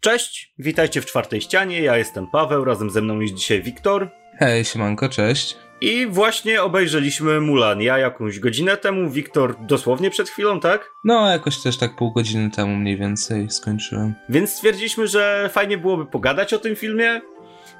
Cześć, 0.00 0.52
witajcie 0.58 1.00
w 1.00 1.06
czwartej 1.06 1.40
ścianie. 1.40 1.82
Ja 1.82 1.96
jestem 1.96 2.26
Paweł, 2.26 2.64
razem 2.64 2.90
ze 2.90 3.02
mną 3.02 3.20
jest 3.20 3.34
dzisiaj 3.34 3.62
Wiktor. 3.62 4.08
Hej, 4.38 4.64
siemanko, 4.64 5.08
cześć. 5.08 5.56
I 5.80 6.06
właśnie 6.06 6.62
obejrzeliśmy 6.62 7.40
Mulan. 7.40 7.80
Ja 7.80 7.98
jakąś 7.98 8.38
godzinę 8.38 8.76
temu, 8.76 9.10
Wiktor 9.10 9.54
dosłownie 9.60 10.10
przed 10.10 10.28
chwilą, 10.28 10.60
tak? 10.60 10.90
No, 11.04 11.30
jakoś 11.30 11.62
też 11.62 11.78
tak 11.78 11.96
pół 11.96 12.12
godziny 12.12 12.50
temu 12.50 12.76
mniej 12.76 12.96
więcej 12.96 13.50
skończyłem. 13.50 14.14
Więc 14.28 14.50
stwierdziliśmy, 14.50 15.06
że 15.06 15.50
fajnie 15.52 15.78
byłoby 15.78 16.06
pogadać 16.06 16.54
o 16.54 16.58
tym 16.58 16.76
filmie. 16.76 17.20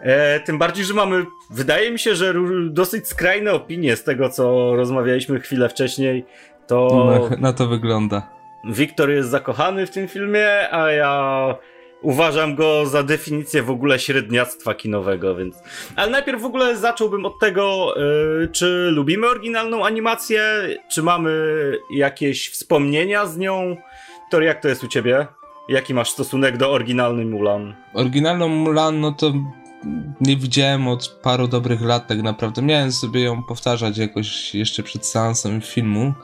E, 0.00 0.40
tym 0.40 0.58
bardziej, 0.58 0.84
że 0.84 0.94
mamy, 0.94 1.24
wydaje 1.50 1.90
mi 1.90 1.98
się, 1.98 2.14
że 2.14 2.34
dosyć 2.70 3.08
skrajne 3.08 3.52
opinie 3.52 3.96
z 3.96 4.04
tego, 4.04 4.28
co 4.28 4.76
rozmawialiśmy 4.76 5.40
chwilę 5.40 5.68
wcześniej. 5.68 6.24
To. 6.66 6.88
No, 7.30 7.36
na 7.38 7.52
to 7.52 7.66
wygląda. 7.66 8.30
Wiktor 8.64 9.10
jest 9.10 9.28
zakochany 9.28 9.86
w 9.86 9.90
tym 9.90 10.08
filmie, 10.08 10.74
a 10.74 10.90
ja 10.90 11.54
Uważam 12.02 12.54
go 12.54 12.86
za 12.86 13.02
definicję 13.02 13.62
w 13.62 13.70
ogóle 13.70 13.98
średniactwa 13.98 14.74
kinowego, 14.74 15.34
więc. 15.34 15.56
Ale 15.96 16.10
najpierw 16.10 16.42
w 16.42 16.44
ogóle 16.44 16.76
zacząłbym 16.76 17.26
od 17.26 17.38
tego, 17.38 17.94
yy, 17.96 18.48
czy 18.52 18.90
lubimy 18.92 19.28
oryginalną 19.28 19.86
animację, 19.86 20.42
czy 20.90 21.02
mamy 21.02 21.32
jakieś 21.90 22.50
wspomnienia 22.50 23.26
z 23.26 23.38
nią. 23.38 23.76
To 24.30 24.40
jak 24.40 24.62
to 24.62 24.68
jest 24.68 24.84
u 24.84 24.88
ciebie? 24.88 25.26
Jaki 25.68 25.94
masz 25.94 26.10
stosunek 26.10 26.56
do 26.56 26.72
oryginalnej 26.72 27.26
Mulan? 27.26 27.74
Oryginalną 27.94 28.48
Mulan, 28.48 29.00
no 29.00 29.12
to 29.12 29.32
nie 30.20 30.36
widziałem 30.36 30.88
od 30.88 31.08
paru 31.22 31.48
dobrych 31.48 31.82
lat 31.82 32.06
tak 32.06 32.22
naprawdę. 32.22 32.62
Miałem 32.62 32.92
sobie 32.92 33.22
ją 33.22 33.42
powtarzać 33.42 33.98
jakoś 33.98 34.54
jeszcze 34.54 34.82
przed 34.82 35.06
seansem 35.06 35.60
filmu, 35.60 36.14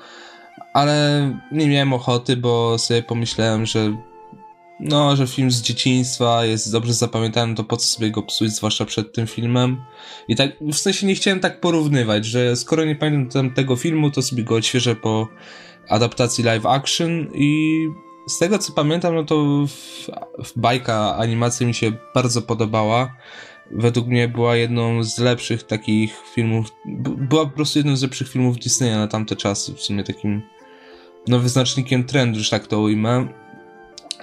ale 0.75 1.31
nie 1.53 1.69
miałem 1.69 1.93
ochoty, 1.93 2.37
bo 2.37 2.79
sobie 2.79 3.03
pomyślałem, 3.03 3.67
że 3.67 3.97
no, 4.85 5.17
że 5.17 5.27
film 5.27 5.51
z 5.51 5.63
dzieciństwa 5.63 6.45
jest 6.45 6.73
dobrze 6.73 6.95
zapamiętany, 6.95 7.55
to 7.55 7.65
po 7.65 7.77
co 7.77 7.87
sobie 7.87 8.11
go 8.11 8.23
psuć, 8.23 8.51
zwłaszcza 8.51 8.85
przed 8.85 9.13
tym 9.13 9.27
filmem. 9.27 9.77
I 10.29 10.37
tak, 10.37 10.51
w 10.61 10.75
sensie 10.75 11.07
nie 11.07 11.15
chciałem 11.15 11.41
tak 11.41 11.61
porównywać, 11.61 12.27
że 12.27 12.57
skoro 12.57 12.85
nie 12.85 12.97
pamiętam 12.97 13.51
tego 13.51 13.77
filmu, 13.77 14.11
to 14.11 14.23
sobie 14.23 14.45
go 14.45 14.55
odświeżę 14.55 14.97
po 14.97 15.29
adaptacji 15.89 16.45
live 16.45 16.67
action 16.67 17.29
i 17.35 17.79
z 18.29 18.39
tego 18.39 18.59
co 18.59 18.73
pamiętam, 18.73 19.15
no 19.15 19.25
to 19.25 19.67
w, 19.67 20.07
w 20.45 20.59
bajka 20.59 21.17
animacja 21.17 21.67
mi 21.67 21.75
się 21.75 21.93
bardzo 22.15 22.43
podobała. 22.43 23.17
Według 23.71 24.07
mnie 24.07 24.29
była 24.29 24.57
jedną 24.57 25.03
z 25.05 25.19
lepszych 25.19 25.63
takich 25.63 26.23
filmów, 26.35 26.67
była 27.19 27.47
po 27.47 27.53
prostu 27.53 27.79
jedną 27.79 27.97
z 27.97 28.03
lepszych 28.03 28.29
filmów 28.29 28.59
Disneya 28.59 28.97
na 28.97 29.09
tamte 29.09 29.37
czasy, 29.37 29.75
w 29.75 29.81
sumie 29.81 30.05
takim 30.05 30.43
no 31.29 31.39
wyznacznikiem 31.39 32.05
trendu, 32.05 32.41
że 32.41 32.51
tak 32.51 32.67
to 32.67 32.81
ujmę. 32.81 33.44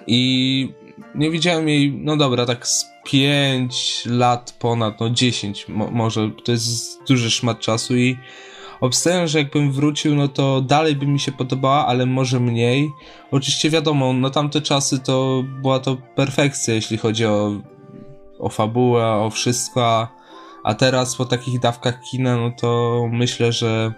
I 0.07 0.73
nie 1.15 1.31
widziałem 1.31 1.69
jej, 1.69 1.91
no 1.91 2.17
dobra, 2.17 2.45
tak 2.45 2.67
z 2.67 2.91
5 3.05 4.03
lat 4.05 4.55
ponad, 4.59 4.99
no 4.99 5.09
10 5.09 5.67
mo 5.67 5.91
może, 5.91 6.31
to 6.43 6.51
jest 6.51 7.03
duży 7.07 7.31
szmat 7.31 7.59
czasu 7.59 7.97
i 7.97 8.17
obstawiam, 8.81 9.27
że 9.27 9.39
jakbym 9.39 9.71
wrócił, 9.71 10.15
no 10.15 10.27
to 10.27 10.61
dalej 10.61 10.95
by 10.95 11.07
mi 11.07 11.19
się 11.19 11.31
podobała, 11.31 11.85
ale 11.85 12.05
może 12.05 12.39
mniej. 12.39 12.91
Oczywiście 13.31 13.69
wiadomo, 13.69 14.13
no 14.13 14.29
tamte 14.29 14.61
czasy 14.61 14.99
to 14.99 15.43
była 15.61 15.79
to 15.79 15.97
perfekcja, 16.15 16.73
jeśli 16.73 16.97
chodzi 16.97 17.25
o, 17.25 17.61
o 18.39 18.49
fabułę, 18.49 19.07
o 19.07 19.29
wszystko, 19.29 20.07
a 20.63 20.73
teraz 20.73 21.15
po 21.15 21.25
takich 21.25 21.59
dawkach 21.59 22.01
kina, 22.01 22.37
no 22.37 22.51
to 22.61 23.01
myślę, 23.11 23.51
że 23.51 23.93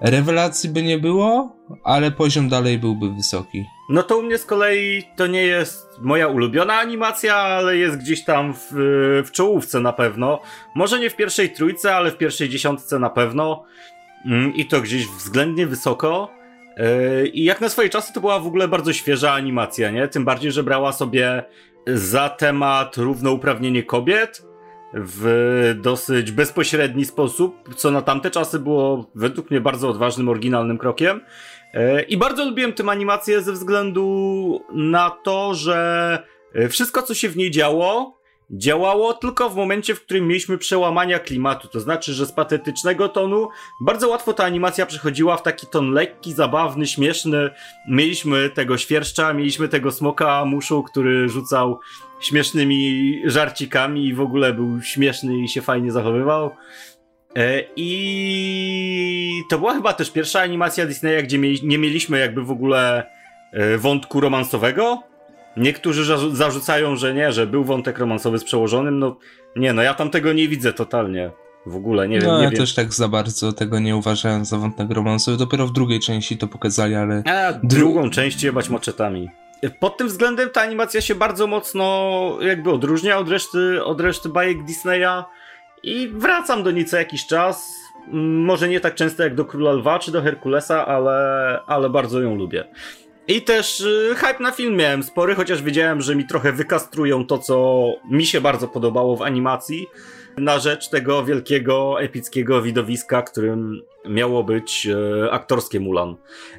rewelacji 0.00 0.70
by 0.70 0.82
nie 0.82 0.98
było, 0.98 1.56
ale 1.84 2.10
poziom 2.10 2.48
dalej 2.48 2.78
byłby 2.78 3.10
wysoki. 3.10 3.64
No 3.88 4.02
to 4.02 4.18
u 4.18 4.22
mnie 4.22 4.38
z 4.38 4.44
kolei 4.44 5.02
to 5.16 5.26
nie 5.26 5.42
jest 5.42 5.98
moja 6.00 6.28
ulubiona 6.28 6.74
animacja, 6.74 7.36
ale 7.36 7.76
jest 7.76 7.98
gdzieś 7.98 8.24
tam 8.24 8.54
w, 8.54 8.70
w 9.26 9.30
czołówce 9.32 9.80
na 9.80 9.92
pewno. 9.92 10.40
Może 10.74 11.00
nie 11.00 11.10
w 11.10 11.16
pierwszej 11.16 11.50
trójce, 11.50 11.96
ale 11.96 12.10
w 12.10 12.16
pierwszej 12.16 12.48
dziesiątce 12.48 12.98
na 12.98 13.10
pewno. 13.10 13.64
Mm, 14.26 14.54
I 14.54 14.66
to 14.66 14.80
gdzieś 14.80 15.06
względnie 15.06 15.66
wysoko. 15.66 16.30
Yy, 16.76 17.28
I 17.28 17.44
jak 17.44 17.60
na 17.60 17.68
swoje 17.68 17.88
czasy 17.88 18.12
to 18.12 18.20
była 18.20 18.38
w 18.40 18.46
ogóle 18.46 18.68
bardzo 18.68 18.92
świeża 18.92 19.32
animacja, 19.32 19.90
nie? 19.90 20.08
Tym 20.08 20.24
bardziej, 20.24 20.52
że 20.52 20.62
brała 20.62 20.92
sobie 20.92 21.44
za 21.86 22.28
temat 22.28 22.96
równouprawnienie 22.96 23.82
kobiet 23.82 24.42
w 24.94 25.74
dosyć 25.82 26.30
bezpośredni 26.30 27.04
sposób, 27.04 27.74
co 27.74 27.90
na 27.90 28.02
tamte 28.02 28.30
czasy 28.30 28.58
było 28.58 29.10
według 29.14 29.50
mnie 29.50 29.60
bardzo 29.60 29.88
odważnym, 29.88 30.28
oryginalnym 30.28 30.78
krokiem. 30.78 31.20
E, 31.74 32.02
I 32.02 32.16
bardzo 32.16 32.44
lubiłem 32.44 32.72
tę 32.72 32.84
animację 32.90 33.42
ze 33.42 33.52
względu 33.52 34.60
na 34.72 35.10
to, 35.10 35.54
że 35.54 36.18
e, 36.54 36.68
wszystko, 36.68 37.02
co 37.02 37.14
się 37.14 37.28
w 37.28 37.36
niej 37.36 37.50
działo, 37.50 38.18
działało 38.50 39.14
tylko 39.14 39.50
w 39.50 39.56
momencie, 39.56 39.94
w 39.94 40.00
którym 40.00 40.26
mieliśmy 40.26 40.58
przełamania 40.58 41.18
klimatu. 41.18 41.68
To 41.68 41.80
znaczy, 41.80 42.12
że 42.12 42.26
z 42.26 42.32
patetycznego 42.32 43.08
tonu 43.08 43.48
bardzo 43.80 44.08
łatwo 44.08 44.32
ta 44.32 44.44
animacja 44.44 44.86
przechodziła 44.86 45.36
w 45.36 45.42
taki 45.42 45.66
ton 45.66 45.90
lekki, 45.90 46.32
zabawny, 46.32 46.86
śmieszny. 46.86 47.50
Mieliśmy 47.88 48.50
tego 48.50 48.78
świerszcza, 48.78 49.32
mieliśmy 49.32 49.68
tego 49.68 49.92
smoka 49.92 50.44
muszu, 50.44 50.82
który 50.82 51.28
rzucał 51.28 51.80
śmiesznymi 52.20 53.22
żarcikami 53.24 54.06
i 54.06 54.14
w 54.14 54.20
ogóle 54.20 54.52
był 54.52 54.82
śmieszny 54.82 55.38
i 55.38 55.48
się 55.48 55.62
fajnie 55.62 55.92
zachowywał. 55.92 56.50
E, 57.36 57.62
I 57.76 59.42
to 59.50 59.58
była 59.58 59.74
chyba 59.74 59.92
też 59.92 60.10
pierwsza 60.10 60.40
animacja 60.40 60.86
Disneya, 60.86 61.22
gdzie 61.22 61.38
nie 61.62 61.78
mieliśmy 61.78 62.18
jakby 62.18 62.42
w 62.42 62.50
ogóle 62.50 63.06
e, 63.52 63.78
wątku 63.78 64.20
romansowego. 64.20 65.02
Niektórzy 65.56 66.16
zarzucają, 66.32 66.96
że 66.96 67.14
nie, 67.14 67.32
że 67.32 67.46
był 67.46 67.64
wątek 67.64 67.98
romansowy 67.98 68.38
z 68.38 68.44
przełożonym. 68.44 68.98
No 68.98 69.16
nie, 69.56 69.72
no 69.72 69.82
ja 69.82 69.94
tam 69.94 70.10
tego 70.10 70.32
nie 70.32 70.48
widzę 70.48 70.72
totalnie. 70.72 71.30
W 71.66 71.76
ogóle, 71.76 72.08
nie 72.08 72.20
wiem. 72.20 72.28
No, 72.28 72.38
nie 72.38 72.44
ja 72.44 72.50
wiem. 72.50 72.60
też 72.60 72.74
tak 72.74 72.94
za 72.94 73.08
bardzo 73.08 73.52
tego 73.52 73.78
nie 73.78 73.96
uważałem 73.96 74.44
za 74.44 74.58
wątek 74.58 74.90
romansowy. 74.90 75.36
Dopiero 75.36 75.66
w 75.66 75.72
drugiej 75.72 76.00
części 76.00 76.38
to 76.38 76.46
pokazali, 76.46 76.94
ale. 76.94 77.22
A 77.26 77.52
drugą 77.62 78.10
część 78.10 78.42
jebać 78.42 78.68
moczetami. 78.68 79.30
Pod 79.80 79.96
tym 79.96 80.08
względem 80.08 80.50
ta 80.50 80.60
animacja 80.60 81.00
się 81.00 81.14
bardzo 81.14 81.46
mocno 81.46 82.38
jakby 82.40 82.70
odróżnia 82.70 83.18
od 83.18 83.28
reszty, 83.28 83.84
od 83.84 84.00
reszty 84.00 84.28
bajek 84.28 84.64
Disneya. 84.64 85.24
I 85.84 86.08
wracam 86.08 86.62
do 86.62 86.70
niej 86.70 86.84
co 86.84 86.96
jakiś 86.96 87.26
czas. 87.26 87.74
Mm, 88.08 88.44
może 88.44 88.68
nie 88.68 88.80
tak 88.80 88.94
często 88.94 89.22
jak 89.22 89.34
do 89.34 89.44
Króla 89.44 89.72
Lwa 89.72 89.98
czy 89.98 90.12
do 90.12 90.22
Herkulesa, 90.22 90.86
ale, 90.86 91.60
ale 91.66 91.90
bardzo 91.90 92.20
ją 92.20 92.36
lubię. 92.36 92.64
I 93.28 93.42
też 93.42 93.80
y, 93.80 94.14
hype 94.16 94.42
na 94.42 94.52
film 94.52 94.76
miałem 94.76 95.02
spory, 95.02 95.34
chociaż 95.34 95.62
wiedziałem, 95.62 96.00
że 96.00 96.16
mi 96.16 96.26
trochę 96.26 96.52
wykastrują 96.52 97.26
to, 97.26 97.38
co 97.38 97.86
mi 98.10 98.26
się 98.26 98.40
bardzo 98.40 98.68
podobało 98.68 99.16
w 99.16 99.22
animacji, 99.22 99.86
na 100.36 100.58
rzecz 100.58 100.88
tego 100.88 101.24
wielkiego, 101.24 102.00
epickiego 102.00 102.62
widowiska, 102.62 103.22
którym 103.22 103.82
miało 104.08 104.44
być 104.44 104.86
y, 104.86 105.30
aktorskie 105.30 105.80
Mulan. 105.80 106.16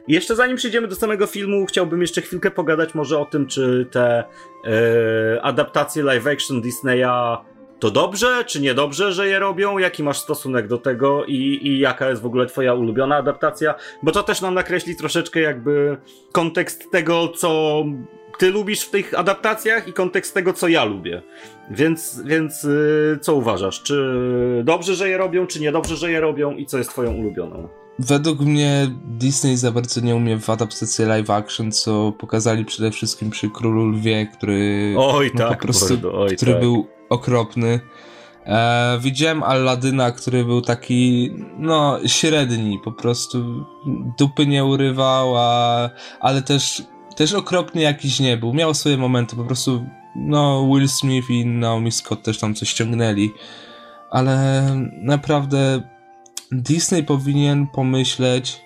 Jeszcze 0.08 0.36
zanim 0.36 0.58
przejdziemy 0.58 0.88
do 0.88 0.96
samego 0.96 1.28
filmu, 1.28 1.66
chciałbym 1.66 2.02
jeszcze 2.02 2.22
chwilkę 2.22 2.52
pogadać 2.52 2.96
może 2.96 3.20
o 3.20 3.26
tym, 3.26 3.48
czy 3.48 3.88
te 3.92 4.24
y, 4.24 5.42
adaptacje 5.42 6.04
live 6.04 6.28
action 6.28 6.62
Disneya 6.62 7.38
to 7.80 7.92
dobrze, 7.92 8.44
czy 8.48 8.62
niedobrze, 8.62 9.14
że 9.14 9.28
je 9.28 9.40
robią? 9.40 9.78
Jaki 9.78 10.04
masz 10.04 10.20
stosunek 10.20 10.68
do 10.68 10.78
tego 10.78 11.26
i, 11.26 11.60
i 11.62 11.80
jaka 11.80 12.10
jest 12.10 12.22
w 12.22 12.26
ogóle 12.26 12.46
twoja 12.46 12.74
ulubiona 12.74 13.16
adaptacja? 13.16 13.76
Bo 14.04 14.12
to 14.12 14.24
też 14.24 14.42
nam 14.42 14.54
nakreśli 14.54 14.96
troszeczkę 14.96 15.40
jakby 15.40 15.98
kontekst 16.32 16.92
tego, 16.92 17.28
co 17.28 17.84
ty 18.38 18.52
lubisz 18.52 18.82
w 18.82 18.90
tych 18.90 19.20
adaptacjach 19.20 19.88
i 19.88 19.94
kontekst 19.94 20.34
tego, 20.34 20.54
co 20.54 20.68
ja 20.68 20.86
lubię. 20.86 21.22
Więc, 21.72 22.22
więc 22.26 22.64
yy, 22.64 23.20
co 23.22 23.36
uważasz? 23.36 23.84
Czy 23.84 24.16
dobrze, 24.64 24.96
że 24.96 25.10
je 25.10 25.18
robią, 25.18 25.48
czy 25.48 25.60
niedobrze, 25.60 25.96
że 25.96 26.12
je 26.12 26.20
robią 26.20 26.52
i 26.52 26.66
co 26.66 26.78
jest 26.78 26.90
twoją 26.90 27.14
ulubioną? 27.14 27.68
Według 28.00 28.40
mnie 28.40 28.92
Disney 29.06 29.58
za 29.58 29.72
bardzo 29.72 30.02
nie 30.02 30.16
umie 30.16 30.40
w 30.40 30.50
adaptacji 30.50 31.06
live 31.06 31.30
action, 31.30 31.72
co 31.72 32.12
pokazali 32.12 32.66
przede 32.66 32.92
wszystkim 32.92 33.30
przy 33.30 33.50
Królu 33.50 33.90
Lwie, 33.90 34.28
który 34.38 34.96
oj, 34.98 35.32
no, 35.34 35.50
tak, 35.50 35.58
po 35.58 35.64
prostu, 35.64 35.94
mordo, 35.94 36.22
oj, 36.22 36.36
który 36.36 36.52
tak. 36.52 36.62
był 36.62 36.88
okropny. 37.10 37.80
E, 38.46 38.98
widziałem 39.02 39.44
Aladyna, 39.44 40.12
który 40.12 40.46
był 40.46 40.62
taki, 40.62 41.32
no, 41.58 42.00
średni, 42.06 42.80
po 42.84 42.92
prostu 42.92 43.66
dupy 44.18 44.48
nie 44.48 44.66
urywał, 44.66 45.38
a, 45.38 45.90
ale 46.20 46.42
też, 46.42 46.84
też 47.16 47.34
okropny 47.34 47.82
jakiś 47.82 48.20
nie 48.20 48.38
był. 48.38 48.54
Miał 48.54 48.74
swoje 48.74 48.98
momenty, 48.98 49.36
po 49.36 49.44
prostu, 49.44 49.86
no, 50.16 50.68
Will 50.68 50.90
Smith 50.90 51.30
i 51.30 51.46
Naomi 51.46 51.92
Scott 51.92 52.24
też 52.24 52.40
tam 52.40 52.56
coś 52.56 52.70
ściągnęli, 52.70 53.32
ale 54.12 54.64
naprawdę 55.02 55.82
Disney 56.52 57.04
powinien 57.04 57.68
pomyśleć, 57.68 58.62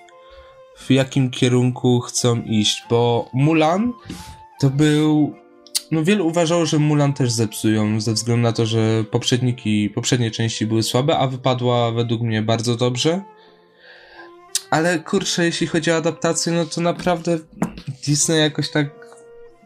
w 0.78 0.92
jakim 0.92 1.30
kierunku 1.30 2.00
chcą 2.00 2.42
iść, 2.42 2.84
bo 2.90 3.30
Mulan 3.34 3.94
to 4.60 4.70
był 4.70 5.36
no 5.92 6.04
wielu 6.04 6.28
uważało, 6.28 6.66
że 6.66 6.80
Mulan 6.80 7.14
też 7.14 7.32
zepsują, 7.32 8.02
ze 8.02 8.14
względu 8.14 8.44
na 8.44 8.52
to, 8.52 8.66
że 8.66 9.04
poprzedniki, 9.12 9.90
poprzednie 9.90 10.32
części 10.32 10.66
były 10.66 10.84
słabe, 10.84 11.18
a 11.18 11.28
wypadła 11.28 11.92
według 11.92 12.22
mnie 12.22 12.42
bardzo 12.42 12.76
dobrze. 12.76 13.22
Ale 14.70 15.00
kurczę, 15.00 15.46
jeśli 15.46 15.68
chodzi 15.68 15.92
o 15.92 15.96
adaptację, 15.96 16.54
no 16.54 16.66
to 16.66 16.82
naprawdę 16.82 17.40
Disney 18.06 18.40
jakoś 18.40 18.72
tak 18.72 19.00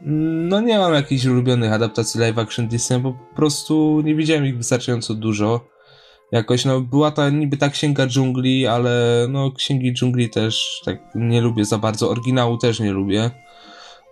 no 0.05 0.61
nie 0.61 0.77
mam 0.77 0.93
jakichś 0.93 1.25
ulubionych 1.25 1.73
adaptacji 1.73 2.19
live 2.19 2.37
action 2.37 2.67
Disney, 2.67 2.99
bo 2.99 3.13
po 3.13 3.35
prostu 3.35 4.01
nie 4.05 4.15
widziałem 4.15 4.45
ich 4.45 4.57
wystarczająco 4.57 5.13
dużo. 5.13 5.69
Jakoś, 6.31 6.65
no 6.65 6.81
była 6.81 7.11
ta 7.11 7.29
niby 7.29 7.57
ta 7.57 7.69
Księga 7.69 8.07
Dżungli, 8.07 8.67
ale 8.67 9.25
no 9.29 9.51
Księgi 9.51 9.93
Dżungli 9.93 10.29
też 10.29 10.81
tak 10.85 10.99
nie 11.15 11.41
lubię 11.41 11.65
za 11.65 11.77
bardzo. 11.77 12.09
Oryginału 12.09 12.57
też 12.57 12.79
nie 12.79 12.91
lubię, 12.91 13.31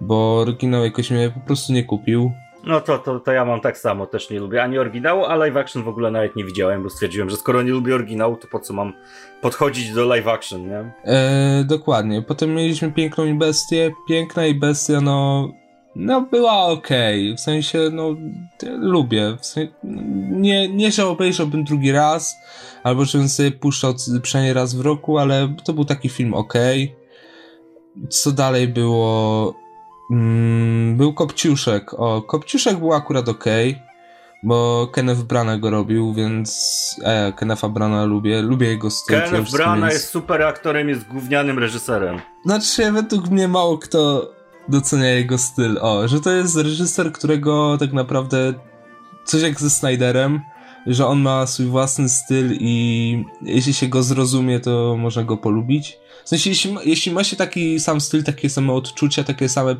bo 0.02 0.38
oryginał 0.40 0.84
jakoś 0.84 1.12
mnie 1.12 1.30
po 1.30 1.40
prostu 1.40 1.74
nie 1.74 1.84
kupił. 1.84 2.32
No 2.64 2.82
to, 2.82 3.00
to, 3.00 3.20
to 3.20 3.32
ja 3.32 3.46
mam 3.46 3.62
tak 3.62 3.78
samo, 3.78 4.06
też 4.06 4.30
nie 4.30 4.40
lubię 4.40 4.64
ani 4.64 4.78
oryginału, 4.78 5.26
a 5.26 5.36
live 5.36 5.58
action 5.58 5.84
w 5.84 5.88
ogóle 5.88 6.12
nawet 6.12 6.36
nie 6.36 6.46
widziałem, 6.46 6.84
bo 6.84 6.90
stwierdziłem, 6.90 7.30
że 7.30 7.38
skoro 7.38 7.62
nie 7.62 7.72
lubię 7.72 7.96
oryginału, 7.96 8.36
to 8.36 8.48
po 8.48 8.60
co 8.60 8.74
mam 8.74 8.94
podchodzić 9.42 9.94
do 9.94 10.06
live 10.06 10.28
action, 10.28 10.68
nie? 10.68 10.94
E, 11.06 11.64
dokładnie. 11.64 12.22
Potem 12.22 12.56
mieliśmy 12.56 12.92
Piękną 12.92 13.26
i 13.26 13.34
Bestię. 13.34 13.92
Piękna 14.08 14.46
i 14.46 14.56
Bestia, 14.56 15.02
no 15.02 15.48
no 15.96 16.22
była 16.22 16.66
okej, 16.66 17.26
okay. 17.26 17.38
w 17.38 17.40
sensie, 17.40 17.80
no 17.92 18.16
lubię, 18.64 19.38
w 19.42 19.46
sensie, 19.46 19.74
nie, 20.32 20.70
nie, 20.70 20.92
że 20.92 21.08
obejrzałbym 21.08 21.64
drugi 21.64 21.92
raz, 21.92 22.36
albo 22.84 23.06
żebym 23.06 23.30
sobie 23.30 23.52
puszczał 23.52 23.94
przynajmniej 24.22 24.54
raz 24.54 24.76
w 24.76 24.82
roku, 24.82 25.18
ale 25.18 25.56
to 25.64 25.74
był 25.74 25.86
taki 25.86 26.10
film 26.10 26.34
okej. 26.34 26.84
Okay. 26.84 28.08
Co 28.10 28.32
dalej 28.32 28.68
było? 28.68 29.54
Mm, 30.12 30.98
był 30.98 31.14
Kopciuszek, 31.14 31.94
o, 31.94 32.22
Kopciuszek 32.22 32.78
był 32.78 32.94
akurat 32.94 33.30
okay, 33.30 33.76
bo 34.44 34.88
Kenneth 34.92 35.22
Branagh 35.22 35.60
go 35.60 35.70
robił, 35.70 36.14
więc 36.14 37.00
e, 37.04 37.34
Kennetha 37.34 37.70
Brana 37.70 38.06
lubię, 38.06 38.42
lubię 38.42 38.68
jego 38.68 38.90
styl. 38.90 39.22
Kenneth 39.22 39.52
Branagh 39.52 39.94
jest 39.94 40.10
super 40.10 40.42
aktorem, 40.42 40.90
jest 40.90 41.08
gównianym 41.08 41.60
reżyserem. 41.60 42.20
Znaczy, 42.46 42.92
według 42.92 43.30
mnie 43.30 43.48
mało 43.48 43.78
kto 43.78 44.32
docenia 44.70 45.10
jego 45.10 45.38
styl. 45.38 45.78
O, 45.82 46.08
że 46.08 46.22
to 46.22 46.32
jest 46.32 46.56
reżyser, 46.56 47.12
którego 47.12 47.78
tak 47.80 47.94
naprawdę 47.94 48.54
coś 49.26 49.42
jak 49.42 49.60
ze 49.60 49.70
Snyderem, 49.70 50.42
że 50.88 51.08
on 51.08 51.20
ma 51.22 51.48
swój 51.48 51.66
własny 51.66 52.10
styl 52.10 52.58
i 52.60 53.26
jeśli 53.42 53.74
się 53.74 53.88
go 53.88 54.04
zrozumie, 54.04 54.60
to 54.60 54.96
można 54.98 55.24
go 55.24 55.38
polubić. 55.38 55.98
Sensie, 56.32 56.50
jeśli, 56.50 56.76
jeśli 56.86 57.12
ma 57.12 57.24
się 57.24 57.36
taki 57.36 57.80
sam 57.80 58.02
styl, 58.02 58.24
takie 58.24 58.50
same 58.50 58.74
odczucia, 58.74 59.24
takie 59.24 59.50
same 59.50 59.76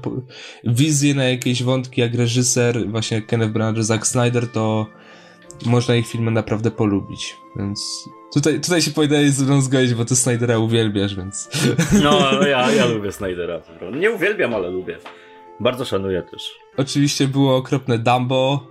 wizje 0.64 1.14
na 1.14 1.24
jakieś 1.24 1.64
wątki 1.64 2.02
jak 2.02 2.16
reżyser, 2.16 2.90
właśnie 2.90 3.22
Kenneth 3.22 3.52
Branagh, 3.52 3.84
Zack 3.84 4.08
Snyder, 4.08 4.48
to 4.48 4.86
można 5.66 5.96
ich 5.96 6.08
filmy 6.08 6.32
naprawdę 6.32 6.72
polubić. 6.72 7.36
Więc 7.56 8.10
Tutaj, 8.34 8.62
tutaj 8.62 8.82
się 8.82 8.92
powinieneś 8.92 9.32
ze 9.32 9.46
mną 9.46 9.62
zgodzić, 9.62 9.94
bo 9.94 10.06
ty 10.06 10.16
Snydera 10.16 10.58
uwielbiasz, 10.58 11.16
więc... 11.16 11.50
No, 12.04 12.48
ja, 12.48 12.72
ja 12.72 12.86
lubię 12.86 13.12
Snydera. 13.12 13.62
Nie 13.94 14.12
uwielbiam, 14.12 14.54
ale 14.54 14.70
lubię. 14.70 14.98
Bardzo 15.60 15.86
szanuję 15.86 16.22
też. 16.22 16.52
Oczywiście 16.78 17.28
było 17.28 17.56
okropne 17.56 18.00
Dumbo, 18.00 18.68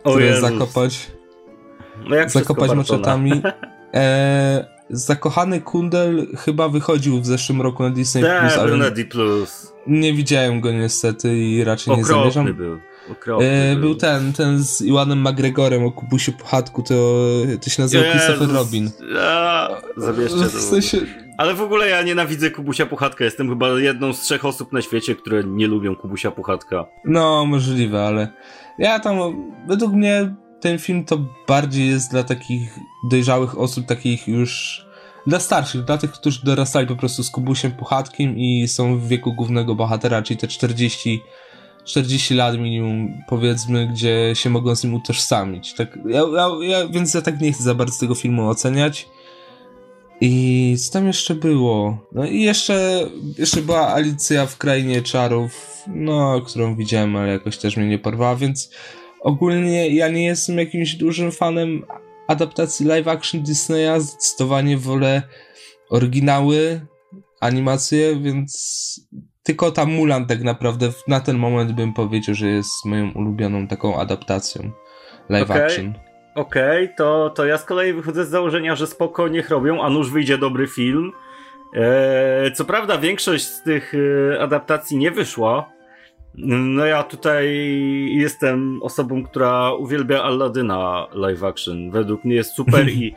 które 0.00 0.40
zakopać... 0.40 1.10
No 2.08 2.16
jak 2.16 2.30
zakopać 2.30 2.70
maczetami. 2.72 3.32
E, 3.94 4.77
zakochany 4.90 5.60
Kundel 5.60 6.26
chyba 6.36 6.68
wychodził 6.68 7.20
w 7.20 7.26
zeszłym 7.26 7.62
roku 7.62 7.82
na 7.82 7.90
Disney+, 7.90 8.22
Plus, 8.40 8.58
ale 8.58 8.76
na 8.76 8.90
D+. 8.90 9.04
Nie 9.86 10.12
widziałem 10.12 10.60
go 10.60 10.72
niestety 10.72 11.38
i 11.38 11.64
raczej 11.64 11.94
Okropny 11.94 12.14
nie 12.14 12.20
zamierzam. 12.30 12.54
był. 12.54 12.78
E, 13.40 13.76
był 13.76 13.94
ten, 13.94 14.32
ten 14.32 14.58
z 14.58 14.82
Iwanem 14.82 15.20
McGregorem 15.20 15.84
o 15.84 15.92
Kubusiu 15.92 16.32
Puchatku, 16.32 16.82
to, 16.82 16.94
to 17.64 17.70
się 17.70 17.82
nazywa. 17.82 18.10
Christopher 18.10 18.48
Robin. 18.52 18.90
A, 19.20 19.68
zabierzcie 19.96 20.38
to. 20.38 20.44
W 20.44 20.60
sensie... 20.60 20.98
Ale 21.38 21.54
w 21.54 21.62
ogóle 21.62 21.88
ja 21.88 22.02
nienawidzę 22.02 22.50
Kubusia 22.50 22.86
Puchatka. 22.86 23.24
Jestem 23.24 23.48
chyba 23.48 23.68
jedną 23.68 24.12
z 24.12 24.20
trzech 24.20 24.44
osób 24.44 24.72
na 24.72 24.82
świecie, 24.82 25.14
które 25.14 25.44
nie 25.44 25.66
lubią 25.66 25.96
Kubusia 25.96 26.30
Puchatka. 26.30 26.86
No, 27.04 27.46
możliwe, 27.46 28.06
ale 28.06 28.28
ja 28.78 29.00
tam, 29.00 29.18
według 29.68 29.92
mnie 29.92 30.34
ten 30.60 30.78
film 30.78 31.04
to 31.04 31.18
bardziej 31.48 31.88
jest 31.88 32.10
dla 32.10 32.22
takich 32.22 32.78
dojrzałych 33.10 33.58
osób, 33.58 33.86
takich 33.86 34.28
już 34.28 34.84
dla 35.26 35.40
starszych, 35.40 35.84
dla 35.84 35.98
tych, 35.98 36.12
którzy 36.12 36.44
dorastali 36.44 36.86
po 36.86 36.96
prostu 36.96 37.22
z 37.22 37.30
Kubusiem 37.30 37.72
Puchatkiem 37.72 38.38
i 38.38 38.68
są 38.68 38.98
w 38.98 39.08
wieku 39.08 39.32
głównego 39.32 39.74
bohatera, 39.74 40.22
czyli 40.22 40.40
te 40.40 40.48
40 40.48 41.22
40 41.88 42.34
lat 42.34 42.58
minimum, 42.58 43.22
powiedzmy, 43.28 43.88
gdzie 43.88 44.30
się 44.34 44.50
mogą 44.50 44.76
z 44.76 44.84
nim 44.84 44.94
utożsamić. 44.94 45.74
Tak, 45.74 45.98
ja, 46.06 46.22
ja, 46.36 46.48
ja, 46.62 46.88
więc 46.88 47.14
ja 47.14 47.22
tak 47.22 47.40
nie 47.40 47.52
chcę 47.52 47.62
za 47.62 47.74
bardzo 47.74 48.00
tego 48.00 48.14
filmu 48.14 48.48
oceniać. 48.48 49.08
I 50.20 50.76
co 50.78 50.92
tam 50.92 51.06
jeszcze 51.06 51.34
było? 51.34 51.98
No 52.12 52.26
i 52.26 52.42
jeszcze, 52.42 53.06
jeszcze 53.38 53.62
była 53.62 53.88
Alicja 53.88 54.46
w 54.46 54.56
Krainie 54.56 55.02
Czarów, 55.02 55.82
no, 55.86 56.40
którą 56.40 56.76
widziałem, 56.76 57.16
ale 57.16 57.32
jakoś 57.32 57.58
też 57.58 57.76
mnie 57.76 57.88
nie 57.88 57.98
porwała, 57.98 58.36
więc 58.36 58.70
ogólnie 59.20 59.88
ja 59.94 60.08
nie 60.08 60.26
jestem 60.26 60.58
jakimś 60.58 60.94
dużym 60.94 61.32
fanem 61.32 61.84
adaptacji 62.28 62.86
live 62.86 63.08
action 63.08 63.42
Disneya, 63.42 64.00
zdecydowanie 64.00 64.76
wolę 64.76 65.22
oryginały, 65.90 66.80
animacje, 67.40 68.16
więc 68.16 69.08
tylko 69.42 69.70
ta 69.70 69.86
Mulan 69.86 70.26
tak 70.26 70.42
naprawdę 70.42 70.88
na 71.08 71.20
ten 71.20 71.36
moment 71.36 71.72
bym 71.72 71.94
powiedział, 71.94 72.34
że 72.34 72.46
jest 72.46 72.84
moją 72.84 73.12
ulubioną 73.12 73.66
taką 73.66 74.00
adaptacją 74.00 74.70
live 75.28 75.50
okay. 75.50 75.64
action. 75.64 75.94
Okej, 76.34 76.84
okay, 76.84 76.96
to, 76.96 77.30
to 77.30 77.46
ja 77.46 77.58
z 77.58 77.64
kolei 77.64 77.92
wychodzę 77.92 78.24
z 78.24 78.28
założenia, 78.28 78.76
że 78.76 78.86
spoko 78.86 79.28
niech 79.28 79.50
robią, 79.50 79.82
a 79.82 79.90
nuż 79.90 80.10
wyjdzie 80.10 80.38
dobry 80.38 80.66
film. 80.66 81.12
Eee, 81.74 82.52
co 82.52 82.64
prawda 82.64 82.98
większość 82.98 83.44
z 83.44 83.62
tych 83.62 83.94
e, 83.94 84.40
adaptacji 84.40 84.96
nie 84.96 85.10
wyszła. 85.10 85.77
No 86.40 86.86
ja 86.86 87.02
tutaj 87.02 87.46
jestem 88.10 88.82
osobą, 88.82 89.24
która 89.24 89.72
uwielbia 89.72 90.22
Aladyna 90.22 91.06
live 91.12 91.44
action. 91.44 91.90
Według 91.90 92.24
mnie 92.24 92.34
jest 92.34 92.54
super 92.54 92.88
i 93.02 93.14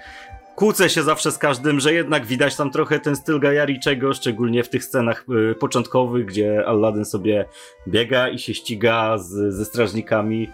kłócę 0.56 0.90
się 0.90 1.04
zawsze 1.04 1.32
z 1.32 1.38
każdym, 1.38 1.80
że 1.80 1.94
jednak 1.94 2.26
widać 2.26 2.56
tam 2.56 2.72
trochę 2.72 3.00
ten 3.00 3.16
styl 3.16 3.40
Gajariczego, 3.40 4.14
szczególnie 4.14 4.64
w 4.64 4.70
tych 4.70 4.84
scenach 4.84 5.26
y, 5.52 5.56
początkowych, 5.56 6.26
gdzie 6.26 6.68
Aladdin 6.68 7.06
sobie 7.06 7.46
biega 7.88 8.30
i 8.30 8.40
się 8.40 8.54
ściga 8.54 9.18
z, 9.18 9.54
ze 9.54 9.66
strażnikami. 9.66 10.50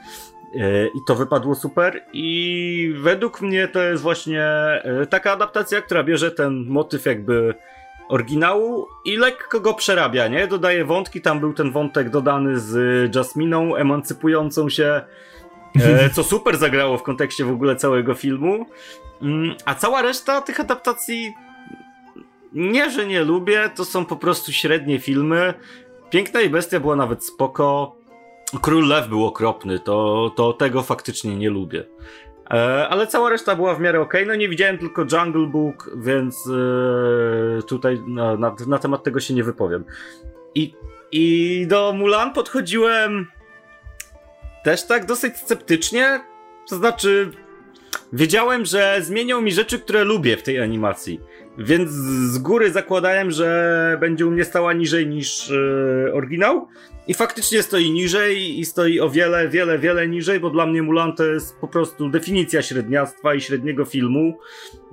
Y, 0.55 0.89
I 0.95 0.99
to 1.07 1.15
wypadło 1.15 1.55
super. 1.55 2.03
I 2.13 2.93
według 2.97 3.41
mnie 3.41 3.67
to 3.67 3.83
jest 3.83 4.03
właśnie 4.03 4.45
y, 5.03 5.07
taka 5.07 5.31
adaptacja, 5.31 5.81
która 5.81 6.03
bierze 6.03 6.31
ten 6.31 6.65
motyw 6.67 7.05
jakby 7.05 7.53
oryginału 8.09 8.87
i 9.05 9.17
lekko 9.17 9.59
go 9.59 9.73
przerabia, 9.73 10.27
nie? 10.27 10.47
Dodaje 10.47 10.85
wątki, 10.85 11.21
tam 11.21 11.39
był 11.39 11.53
ten 11.53 11.71
wątek 11.71 12.09
dodany 12.09 12.59
z 12.59 13.15
Jasminą 13.15 13.75
emancypującą 13.75 14.69
się, 14.69 15.01
e, 15.81 16.09
co 16.15 16.23
super 16.23 16.57
zagrało 16.57 16.97
w 16.97 17.03
kontekście 17.03 17.45
w 17.45 17.51
ogóle 17.51 17.75
całego 17.75 18.13
filmu. 18.13 18.65
Mm, 19.21 19.55
a 19.65 19.75
cała 19.75 20.01
reszta 20.01 20.41
tych 20.41 20.59
adaptacji 20.59 21.33
nie, 22.53 22.91
że 22.91 23.07
nie 23.07 23.23
lubię, 23.23 23.69
to 23.75 23.85
są 23.85 24.05
po 24.05 24.15
prostu 24.15 24.51
średnie 24.51 24.99
filmy. 24.99 25.53
Piękna 26.09 26.41
i 26.41 26.49
Bestia 26.49 26.79
była 26.79 26.95
nawet 26.95 27.25
spoko. 27.25 27.95
Król 28.61 28.87
Lew 28.87 29.07
był 29.07 29.25
okropny, 29.25 29.79
to, 29.79 30.31
to 30.35 30.53
tego 30.53 30.83
faktycznie 30.83 31.35
nie 31.35 31.49
lubię. 31.49 31.83
E, 32.51 32.87
ale 32.87 33.07
cała 33.07 33.29
reszta 33.29 33.55
była 33.55 33.75
w 33.75 33.79
miarę 33.79 34.01
ok. 34.01 34.13
No 34.27 34.35
nie 34.35 34.49
widziałem 34.49 34.77
tylko 34.77 35.01
Jungle 35.01 35.47
Book, 35.47 35.89
więc 35.95 36.47
e, 36.47 37.61
tutaj 37.63 38.01
na, 38.07 38.37
na, 38.67 38.79
temat 38.79 39.03
tego 39.03 39.19
się 39.19 39.33
nie 39.33 39.43
wypowiem. 39.43 39.83
I, 40.55 40.73
I 41.11 41.65
do 41.67 41.93
Mulan 41.93 42.33
podchodziłem 42.33 43.27
też 44.63 44.87
tak 44.87 45.05
dosyć 45.05 45.37
sceptycznie. 45.37 46.19
To 46.69 46.75
znaczy, 46.75 47.31
wiedziałem, 48.13 48.65
że 48.65 48.97
zmienią 49.01 49.41
mi 49.41 49.51
rzeczy, 49.51 49.79
które 49.79 50.03
lubię 50.03 50.37
w 50.37 50.43
tej 50.43 50.61
animacji. 50.61 51.21
Więc 51.57 51.89
z 52.31 52.37
góry 52.37 52.71
zakładałem, 52.71 53.31
że 53.31 53.97
będzie 53.99 54.25
u 54.25 54.31
mnie 54.31 54.45
stała 54.45 54.73
niżej 54.73 55.07
niż 55.07 55.49
yy, 55.49 56.13
oryginał. 56.13 56.67
I 57.07 57.13
faktycznie 57.13 57.63
stoi 57.63 57.91
niżej 57.91 58.59
i 58.59 58.65
stoi 58.65 58.99
o 58.99 59.09
wiele, 59.09 59.49
wiele, 59.49 59.79
wiele 59.79 60.07
niżej, 60.07 60.39
bo 60.39 60.49
dla 60.49 60.65
mnie 60.65 60.81
Mulan 60.83 61.15
to 61.15 61.25
jest 61.25 61.59
po 61.59 61.67
prostu 61.67 62.09
definicja 62.09 62.61
średniactwa 62.61 63.35
i 63.35 63.41
średniego 63.41 63.85
filmu, 63.85 64.37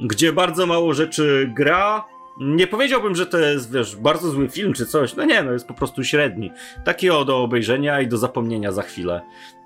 gdzie 0.01 0.33
bardzo 0.33 0.67
mało 0.67 0.95
rzeczy 0.95 1.53
gra. 1.57 2.05
Nie 2.41 2.67
powiedziałbym, 2.67 3.15
że 3.15 3.27
to 3.27 3.39
jest, 3.39 3.73
wiesz, 3.73 3.97
bardzo 3.97 4.31
zły 4.31 4.49
film 4.49 4.73
czy 4.73 4.87
coś. 4.87 5.17
No 5.17 5.25
nie, 5.25 5.43
no 5.43 5.53
jest 5.53 5.67
po 5.67 5.75
prostu 5.75 6.05
średni. 6.05 6.53
Taki 6.85 7.11
o 7.11 7.25
do 7.25 7.43
obejrzenia 7.43 8.01
i 8.01 8.07
do 8.07 8.19
zapomnienia 8.19 8.73
za 8.73 8.83
chwilę 8.83 9.23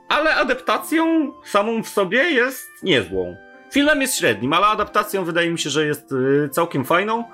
ale 0.08 0.34
adaptacją 0.34 1.32
samą 1.44 1.82
w 1.82 1.88
sobie 1.88 2.30
jest 2.30 2.68
niezłą. 2.82 3.36
Filmem 3.70 4.00
jest 4.00 4.18
średnim, 4.18 4.52
ale 4.52 4.66
adaptacją 4.66 5.24
wydaje 5.24 5.50
mi 5.50 5.58
się, 5.58 5.70
że 5.70 5.86
jest 5.86 6.12
y, 6.12 6.48
całkiem 6.52 6.84
fajną. 6.84 7.24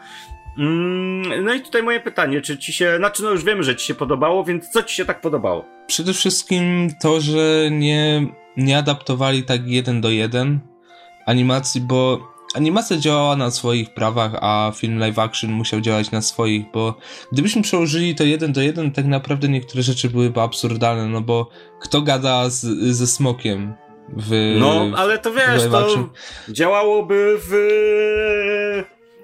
Mm, 0.59 1.45
no 1.45 1.55
i 1.55 1.61
tutaj 1.61 1.83
moje 1.83 2.01
pytanie, 2.01 2.41
czy 2.41 2.59
ci 2.59 2.73
się, 2.73 2.97
znaczy 2.97 3.23
no 3.23 3.31
już 3.31 3.45
wiemy, 3.45 3.63
że 3.63 3.77
ci 3.77 3.87
się 3.87 3.95
podobało, 3.95 4.45
więc 4.45 4.69
co 4.69 4.83
ci 4.83 4.97
się 4.97 5.05
tak 5.05 5.21
podobało? 5.21 5.65
Przede 5.87 6.13
wszystkim 6.13 6.91
to, 7.03 7.21
że 7.21 7.69
nie, 7.71 8.27
nie 8.57 8.79
adaptowali 8.79 9.43
tak 9.43 9.67
jeden 9.67 10.01
do 10.01 10.11
jeden 10.11 10.61
animacji, 11.27 11.81
bo 11.81 12.35
animacja 12.55 12.97
działała 12.97 13.37
na 13.37 13.51
swoich 13.51 13.95
prawach, 13.95 14.33
a 14.41 14.73
film 14.77 14.99
live 14.99 15.19
action 15.19 15.53
musiał 15.53 15.81
działać 15.81 16.11
na 16.11 16.23
swoich, 16.23 16.65
bo 16.73 16.95
gdybyśmy 17.33 17.63
przełożyli 17.63 18.15
to 18.15 18.25
jeden 18.25 18.53
do 18.53 18.63
jeden, 18.63 18.93
tak 18.93 19.05
naprawdę 19.05 19.49
niektóre 19.49 19.83
rzeczy 19.83 20.11
byłyby 20.11 20.41
absurdalne, 20.41 21.07
no 21.07 21.21
bo 21.21 21.51
kto 21.81 22.03
gada 22.03 22.51
z, 22.51 22.61
ze 22.97 23.07
smokiem 23.07 23.75
w. 24.09 24.57
No, 24.61 24.91
ale 24.97 25.19
to 25.19 25.33
wiesz, 25.33 25.63
to 25.71 26.09
działałoby 26.49 27.39
w 27.39 27.53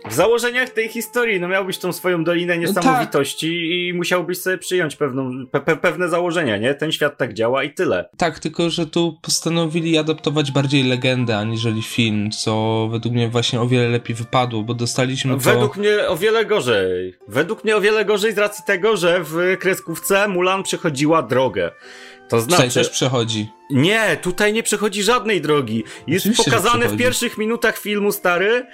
w 0.09 0.14
założeniach 0.14 0.71
tej 0.71 0.88
historii, 0.88 1.40
no 1.40 1.49
miałbyś 1.49 1.78
tą 1.78 1.92
swoją 1.92 2.25
dolinę 2.25 2.54
no 2.54 2.61
niesamowitości 2.61 3.47
tak. 3.47 3.54
i 3.54 3.92
musiałbyś 3.97 4.38
sobie 4.38 4.59
przyjąć 4.59 4.97
pewną, 4.97 5.47
pe, 5.47 5.76
pewne 5.76 6.09
założenia, 6.09 6.57
nie? 6.57 6.75
Ten 6.75 6.92
świat 6.92 7.19
tak 7.19 7.35
działa 7.35 7.64
i 7.64 7.75
tyle. 7.75 8.09
Tak, 8.16 8.38
tylko 8.38 8.71
że 8.71 8.87
tu 8.87 9.19
postanowili 9.23 9.99
adaptować 9.99 10.52
bardziej 10.52 10.85
legendę, 10.85 11.38
aniżeli 11.38 11.83
film, 11.83 12.30
co 12.30 12.88
według 12.90 13.14
mnie 13.14 13.28
właśnie 13.28 13.61
o 13.61 13.66
wiele 13.66 13.88
lepiej 13.88 14.16
wypadło, 14.16 14.62
bo 14.62 14.75
dostaliśmy 14.75 15.33
to... 15.33 15.38
Według 15.38 15.76
mnie 15.76 16.09
o 16.09 16.16
wiele 16.16 16.45
gorzej. 16.45 17.14
Według 17.28 17.64
mnie 17.64 17.76
o 17.76 17.80
wiele 17.80 18.04
gorzej 18.04 18.35
z 18.35 18.38
racji 18.38 18.64
tego, 18.66 18.97
że 18.97 19.21
w 19.25 19.57
kreskówce 19.59 20.28
Mulan 20.28 20.62
przechodziła 20.62 21.23
drogę. 21.23 21.71
To 22.28 22.40
znaczy. 22.40 22.62
Tutaj 22.62 22.75
też 22.75 22.90
przechodzi. 22.90 23.49
Nie, 23.71 24.16
tutaj 24.23 24.52
nie 24.52 24.62
przechodzi 24.62 25.02
żadnej 25.02 25.40
drogi. 25.40 25.85
Jest 26.07 26.26
Oczywiście, 26.26 26.50
pokazane 26.50 26.88
w 26.88 26.97
pierwszych 26.97 27.38
minutach 27.38 27.78
filmu 27.78 28.12
stary, 28.12 28.66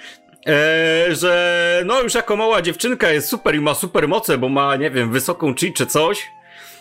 e, 0.47 1.15
że 1.15 1.83
no 1.85 2.01
już 2.01 2.13
jako 2.13 2.35
mała 2.35 2.61
dziewczynka 2.61 3.11
jest 3.11 3.29
super 3.29 3.55
i 3.55 3.59
ma 3.59 3.73
super 3.73 4.07
moce, 4.07 4.37
bo 4.37 4.49
ma, 4.49 4.75
nie 4.75 4.91
wiem, 4.91 5.11
wysoką 5.11 5.55
chi 5.55 5.73
czy 5.73 5.85
coś. 5.85 6.31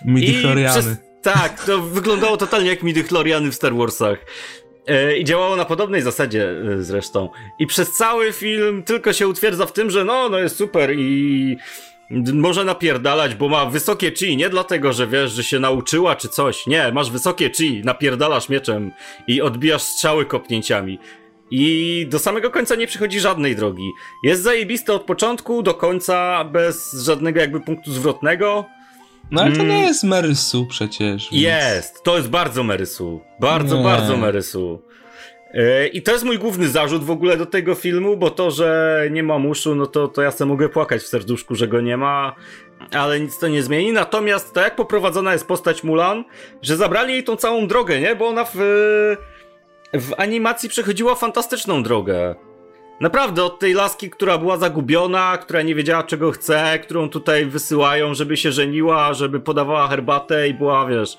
Midichloriany. 0.04 0.96
Tak, 1.22 1.64
to 1.64 1.82
wyglądało 1.82 2.36
totalnie 2.36 2.70
jak 2.70 2.82
midichloriany 2.82 3.50
w 3.50 3.54
Star 3.54 3.74
Warsach. 3.74 4.18
E, 4.86 5.16
I 5.16 5.24
działało 5.24 5.56
na 5.56 5.64
podobnej 5.64 6.02
zasadzie 6.02 6.50
e, 6.50 6.82
zresztą. 6.82 7.28
I 7.58 7.66
przez 7.66 7.92
cały 7.92 8.32
film 8.32 8.82
tylko 8.82 9.12
się 9.12 9.28
utwierdza 9.28 9.66
w 9.66 9.72
tym, 9.72 9.90
że 9.90 10.04
no, 10.04 10.28
no 10.28 10.38
jest 10.38 10.56
super 10.56 10.94
i 10.98 11.56
może 12.34 12.64
napierdalać, 12.64 13.34
bo 13.34 13.48
ma 13.48 13.66
wysokie 13.66 14.12
chi, 14.12 14.36
nie 14.36 14.48
dlatego, 14.48 14.92
że 14.92 15.06
wiesz, 15.06 15.32
że 15.32 15.44
się 15.44 15.58
nauczyła 15.58 16.16
czy 16.16 16.28
coś. 16.28 16.66
Nie, 16.66 16.92
masz 16.92 17.10
wysokie 17.10 17.50
chi, 17.50 17.82
napierdalasz 17.84 18.48
mieczem 18.48 18.92
i 19.26 19.42
odbijasz 19.42 19.82
strzały 19.82 20.24
kopnięciami. 20.24 20.98
I 21.50 22.06
do 22.10 22.18
samego 22.18 22.50
końca 22.50 22.74
nie 22.74 22.86
przychodzi 22.86 23.20
żadnej 23.20 23.56
drogi. 23.56 23.90
Jest 24.22 24.42
zajebiste 24.42 24.92
od 24.92 25.02
początku 25.02 25.62
do 25.62 25.74
końca, 25.74 26.44
bez 26.44 26.92
żadnego 26.92 27.40
jakby 27.40 27.60
punktu 27.60 27.92
zwrotnego. 27.92 28.64
No 29.30 29.42
ale 29.42 29.52
to 29.52 29.62
nie 29.62 29.74
mm. 29.74 29.82
jest 29.82 30.04
Merysu 30.04 30.66
przecież. 30.66 31.28
Więc... 31.30 31.44
Jest, 31.44 32.02
to 32.02 32.16
jest 32.16 32.28
bardzo 32.28 32.62
Merysu. 32.62 33.20
Bardzo, 33.40 33.76
nie. 33.76 33.84
bardzo 33.84 34.16
Merysu. 34.16 34.82
E, 35.54 35.86
I 35.86 36.02
to 36.02 36.12
jest 36.12 36.24
mój 36.24 36.38
główny 36.38 36.68
zarzut 36.68 37.04
w 37.04 37.10
ogóle 37.10 37.36
do 37.36 37.46
tego 37.46 37.74
filmu, 37.74 38.16
bo 38.16 38.30
to, 38.30 38.50
że 38.50 39.00
nie 39.10 39.22
ma 39.22 39.38
muszu, 39.38 39.74
no 39.74 39.86
to, 39.86 40.08
to 40.08 40.22
ja 40.22 40.30
sobie 40.30 40.48
mogę 40.48 40.68
płakać 40.68 41.02
w 41.02 41.06
serduszku, 41.06 41.54
że 41.54 41.68
go 41.68 41.80
nie 41.80 41.96
ma, 41.96 42.34
ale 42.92 43.20
nic 43.20 43.38
to 43.38 43.48
nie 43.48 43.62
zmieni. 43.62 43.92
Natomiast 43.92 44.54
tak 44.54 44.64
jak 44.64 44.76
poprowadzona 44.76 45.32
jest 45.32 45.46
postać 45.46 45.84
Mulan, 45.84 46.24
że 46.62 46.76
zabrali 46.76 47.12
jej 47.12 47.24
tą 47.24 47.36
całą 47.36 47.66
drogę, 47.68 48.00
nie? 48.00 48.16
Bo 48.16 48.28
ona 48.28 48.44
w 48.44 48.56
w 49.98 50.14
animacji 50.20 50.68
przechodziła 50.68 51.14
fantastyczną 51.14 51.82
drogę. 51.82 52.34
Naprawdę, 53.00 53.44
od 53.44 53.58
tej 53.58 53.72
laski, 53.72 54.10
która 54.10 54.38
była 54.38 54.56
zagubiona, 54.56 55.38
która 55.38 55.62
nie 55.62 55.74
wiedziała 55.74 56.02
czego 56.02 56.30
chce, 56.30 56.78
którą 56.82 57.08
tutaj 57.08 57.46
wysyłają, 57.46 58.14
żeby 58.14 58.36
się 58.36 58.52
żeniła, 58.52 59.14
żeby 59.14 59.40
podawała 59.40 59.88
herbatę 59.88 60.48
i 60.48 60.54
była, 60.54 60.86
wiesz, 60.86 61.18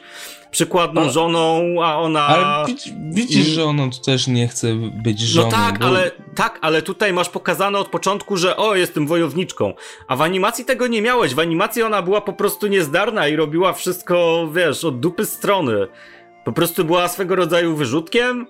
przykładną 0.52 1.10
żoną, 1.10 1.76
a 1.84 1.96
ona... 1.96 2.28
Ale 2.28 2.66
widzisz, 3.12 3.48
że 3.48 3.64
ona 3.64 3.84
też 4.06 4.28
nie 4.28 4.48
chce 4.48 4.68
być 5.04 5.22
no 5.22 5.28
żoną. 5.28 5.48
No 5.48 5.58
tak, 5.58 5.80
bo... 5.80 5.86
ale, 5.86 6.12
tak, 6.36 6.60
ale 6.62 6.82
tutaj 6.82 7.14
masz 7.14 7.30
pokazane 7.30 7.80
od 7.80 7.88
początku, 7.88 8.38
że 8.38 8.58
o, 8.58 8.76
jestem 8.76 9.08
wojowniczką. 9.08 9.74
A 10.08 10.16
w 10.16 10.22
animacji 10.22 10.66
tego 10.66 10.88
nie 10.88 11.02
miałeś. 11.02 11.36
W 11.36 11.40
animacji 11.40 11.84
ona 11.84 12.02
była 12.02 12.22
po 12.22 12.34
prostu 12.34 12.68
niezdarna 12.68 13.28
i 13.28 13.36
robiła 13.36 13.74
wszystko, 13.74 14.48
wiesz, 14.54 14.84
od 14.84 15.00
dupy 15.00 15.26
strony. 15.26 15.88
Po 16.46 16.52
prostu 16.52 16.86
była 16.86 17.08
swego 17.08 17.36
rodzaju 17.36 17.76
wyrzutkiem, 17.76 18.48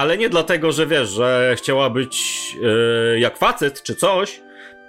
ale 0.00 0.18
nie 0.18 0.28
dlatego, 0.28 0.72
że 0.72 0.86
wiesz, 0.86 1.08
że 1.08 1.54
chciała 1.56 1.90
być 1.90 2.54
yy, 2.54 3.20
jak 3.20 3.38
facet 3.38 3.82
czy 3.82 3.94
coś, 3.94 4.40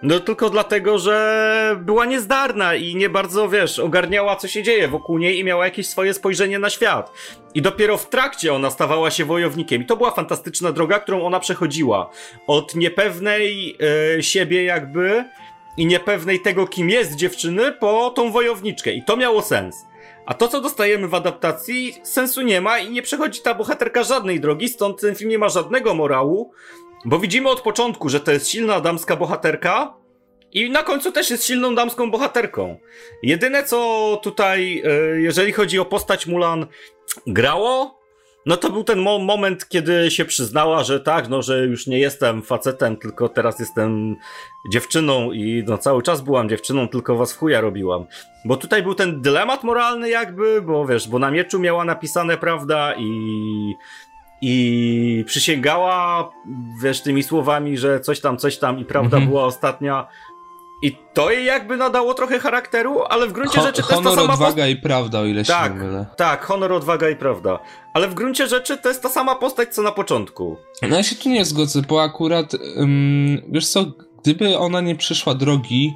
no 0.03 0.20
tylko 0.20 0.50
dlatego, 0.50 1.00
że 1.00 1.75
była 1.80 2.06
niezdarna 2.06 2.75
i 2.75 2.96
nie 2.96 3.10
bardzo, 3.10 3.50
wiesz, 3.50 3.80
ogarniała 3.80 4.36
co 4.36 4.48
się 4.48 4.63
dzieje 4.63 4.88
wokół 4.88 5.18
niej 5.18 5.39
i 5.39 5.44
miała 5.44 5.65
jakieś 5.65 5.88
swoje 5.88 6.13
spojrzenie 6.13 6.60
na 6.60 6.70
świat. 6.70 7.12
I 7.53 7.62
dopiero 7.62 7.98
w 7.98 8.10
trakcie 8.10 8.53
ona 8.53 8.70
stawała 8.70 9.12
się 9.12 9.25
wojownikiem. 9.25 9.82
I 9.82 9.86
to 9.86 9.98
była 9.98 10.12
fantastyczna 10.12 10.72
droga, 10.72 11.00
którą 11.00 11.24
ona 11.24 11.39
przechodziła. 11.39 12.10
Od 12.48 12.75
niepewnej 12.75 13.77
yy, 14.15 14.24
siebie 14.24 14.63
jakby 14.63 15.24
i 15.77 15.86
niepewnej 15.86 16.39
tego, 16.39 16.68
kim 16.68 16.89
jest 16.89 17.15
dziewczyny, 17.15 17.72
po 17.72 18.10
tą 18.10 18.32
wojowniczkę. 18.32 18.91
I 18.91 19.03
to 19.03 19.18
miało 19.18 19.41
sens. 19.41 19.90
A 20.31 20.33
to, 20.33 20.47
co 20.47 20.61
dostajemy 20.61 21.07
w 21.07 21.15
adaptacji, 21.15 21.93
sensu 22.03 22.41
nie 22.41 22.61
ma 22.61 22.79
i 22.79 22.91
nie 22.91 23.01
przechodzi 23.01 23.41
ta 23.41 23.53
bohaterka 23.53 24.03
żadnej 24.03 24.39
drogi, 24.39 24.69
stąd 24.69 25.01
ten 25.01 25.15
film 25.15 25.29
nie 25.29 25.38
ma 25.38 25.50
żadnego 25.50 25.93
morału, 25.93 26.51
bo 27.05 27.19
widzimy 27.19 27.50
od 27.50 27.61
początku, 27.61 28.09
że 28.09 28.19
to 28.19 28.31
jest 28.31 28.50
silna 28.50 28.79
damska 28.79 29.15
bohaterka 29.15 29.93
i 30.51 30.69
na 30.69 30.83
końcu 30.83 31.11
też 31.11 31.29
jest 31.29 31.45
silną 31.45 31.75
damską 31.75 32.11
bohaterką. 32.11 32.77
Jedyne, 33.23 33.63
co 33.63 34.19
tutaj, 34.23 34.83
e, 34.85 35.21
jeżeli 35.21 35.51
chodzi 35.51 35.79
o 35.79 35.85
postać 35.85 36.27
Mulan, 36.27 36.67
grało, 37.27 38.00
no 38.45 38.57
to 38.57 38.69
był 38.69 38.83
ten 38.83 39.00
mo 39.00 39.19
moment, 39.19 39.69
kiedy 39.69 40.12
się 40.12 40.25
przyznała, 40.25 40.83
że 40.83 41.00
tak, 41.00 41.29
no, 41.29 41.41
że 41.41 41.65
już 41.65 41.88
nie 41.88 42.00
jestem 42.00 42.41
facetem, 42.41 42.98
tylko 42.98 43.29
teraz 43.29 43.60
jestem 43.60 44.15
dziewczyną 44.71 45.31
i 45.31 45.63
no 45.67 45.77
cały 45.77 46.03
czas 46.03 46.21
byłam 46.21 46.50
dziewczyną, 46.50 46.88
tylko 46.88 47.15
was 47.15 47.33
w 47.33 47.38
chuja 47.38 47.62
robiłam. 47.62 48.05
Bo 48.45 48.57
tutaj 48.57 48.83
był 48.83 48.95
ten 48.95 49.21
dylemat 49.21 49.63
moralny 49.63 50.10
jakby, 50.10 50.62
bo 50.62 50.86
wiesz, 50.88 51.07
bo 51.07 51.19
na 51.19 51.31
mieczu 51.31 51.60
miała 51.60 51.86
napisane 51.86 52.38
prawda 52.38 52.93
i 52.98 53.12
i 54.41 55.24
przysięgała, 55.27 56.29
wiesz, 56.83 57.01
tymi 57.01 57.24
słowami, 57.24 57.77
że 57.77 58.00
coś 58.00 58.19
tam, 58.19 58.38
coś 58.38 58.57
tam 58.57 58.79
i 58.79 58.86
prawda 58.86 59.17
mhm. 59.17 59.29
była 59.29 59.43
ostatnia. 59.43 60.07
I 60.81 60.97
to 61.13 61.31
jej 61.31 61.45
jakby 61.45 61.77
nadało 61.77 62.13
trochę 62.13 62.39
charakteru, 62.39 63.03
ale 63.09 63.27
w 63.27 63.31
gruncie 63.31 63.59
Ho 63.59 63.65
rzeczy 63.65 63.83
to 63.83 63.91
jest 63.91 64.03
ta 64.03 64.15
sama... 64.15 64.33
odwaga 64.33 64.67
i 64.67 64.75
prawda, 64.75 65.19
o 65.19 65.25
ile 65.25 65.43
tak, 65.43 65.71
się 65.71 65.77
nie 65.79 65.83
mylę. 65.83 66.05
Tak, 66.17 66.45
honor, 66.45 66.73
odwaga 66.73 67.09
i 67.09 67.15
prawda. 67.15 67.59
Ale 67.93 68.07
w 68.07 68.13
gruncie 68.13 68.47
rzeczy 68.47 68.77
to 68.77 68.89
jest 68.89 69.03
ta 69.03 69.09
sama 69.09 69.35
postać, 69.35 69.75
co 69.75 69.81
na 69.81 69.91
początku. 69.91 70.57
No 70.81 70.95
ja 70.95 71.03
się 71.03 71.15
tu 71.15 71.29
nie 71.29 71.45
zgodzę, 71.45 71.81
bo 71.81 72.03
akurat, 72.03 72.53
um, 72.75 73.41
wiesz 73.50 73.67
co, 73.67 73.85
gdyby 74.21 74.57
ona 74.57 74.81
nie 74.81 74.95
przyszła 74.95 75.35
drogi, 75.35 75.93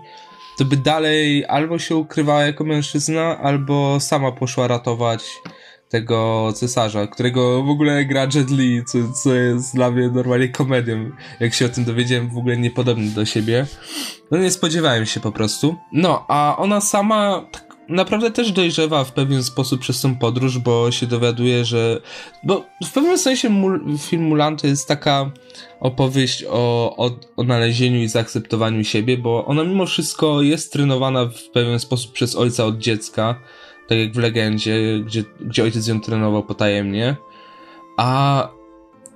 to 0.57 0.65
by 0.65 0.77
dalej 0.77 1.45
albo 1.45 1.79
się 1.79 1.95
ukrywała 1.95 2.41
jako 2.41 2.63
mężczyzna, 2.63 3.37
albo 3.37 3.99
sama 3.99 4.31
poszła 4.31 4.67
ratować 4.67 5.23
tego 5.95 6.49
cesarza, 6.55 7.07
którego 7.07 7.63
w 7.63 7.69
ogóle 7.69 8.05
gra 8.05 8.27
Jet 8.35 8.51
Li, 8.51 8.85
co, 8.85 8.97
co 9.23 9.33
jest 9.33 9.75
dla 9.75 9.91
mnie 9.91 10.09
normalnie 10.09 10.49
komedią. 10.49 11.11
Jak 11.39 11.53
się 11.53 11.65
o 11.65 11.69
tym 11.69 11.85
dowiedziałem, 11.85 12.29
w 12.29 12.37
ogóle 12.37 12.57
niepodobny 12.57 13.11
do 13.11 13.25
siebie. 13.25 13.65
No 14.31 14.37
nie 14.37 14.51
spodziewałem 14.51 15.05
się 15.05 15.19
po 15.19 15.31
prostu. 15.31 15.75
No, 15.91 16.25
a 16.27 16.55
ona 16.57 16.81
sama 16.81 17.45
tak 17.51 17.75
naprawdę 17.89 18.31
też 18.31 18.51
dojrzewa 18.51 19.03
w 19.03 19.11
pewien 19.11 19.43
sposób 19.43 19.81
przez 19.81 20.01
tą 20.01 20.15
podróż, 20.15 20.59
bo 20.59 20.91
się 20.91 21.07
dowiaduje, 21.07 21.65
że... 21.65 22.01
Bo 22.43 22.63
w 22.85 22.91
pewnym 22.91 23.17
sensie 23.17 23.49
mul... 23.49 23.97
film 23.97 24.23
Mulan 24.23 24.57
to 24.57 24.67
jest 24.67 24.87
taka 24.87 25.31
opowieść 25.79 26.43
o, 26.49 26.95
o 26.97 27.11
odnalezieniu 27.35 27.99
i 27.99 28.07
zaakceptowaniu 28.07 28.83
siebie, 28.83 29.17
bo 29.17 29.45
ona 29.45 29.63
mimo 29.63 29.85
wszystko 29.85 30.41
jest 30.41 30.73
trenowana 30.73 31.25
w 31.25 31.43
pewien 31.53 31.79
sposób 31.79 32.13
przez 32.13 32.35
ojca 32.35 32.65
od 32.65 32.77
dziecka, 32.77 33.35
tak 33.87 33.97
jak 33.97 34.13
w 34.13 34.17
legendzie, 34.17 34.99
gdzie, 35.05 35.23
gdzie 35.41 35.63
ojciec 35.63 35.87
ją 35.87 36.01
trenował 36.01 36.43
potajemnie. 36.43 37.15
A 37.97 38.49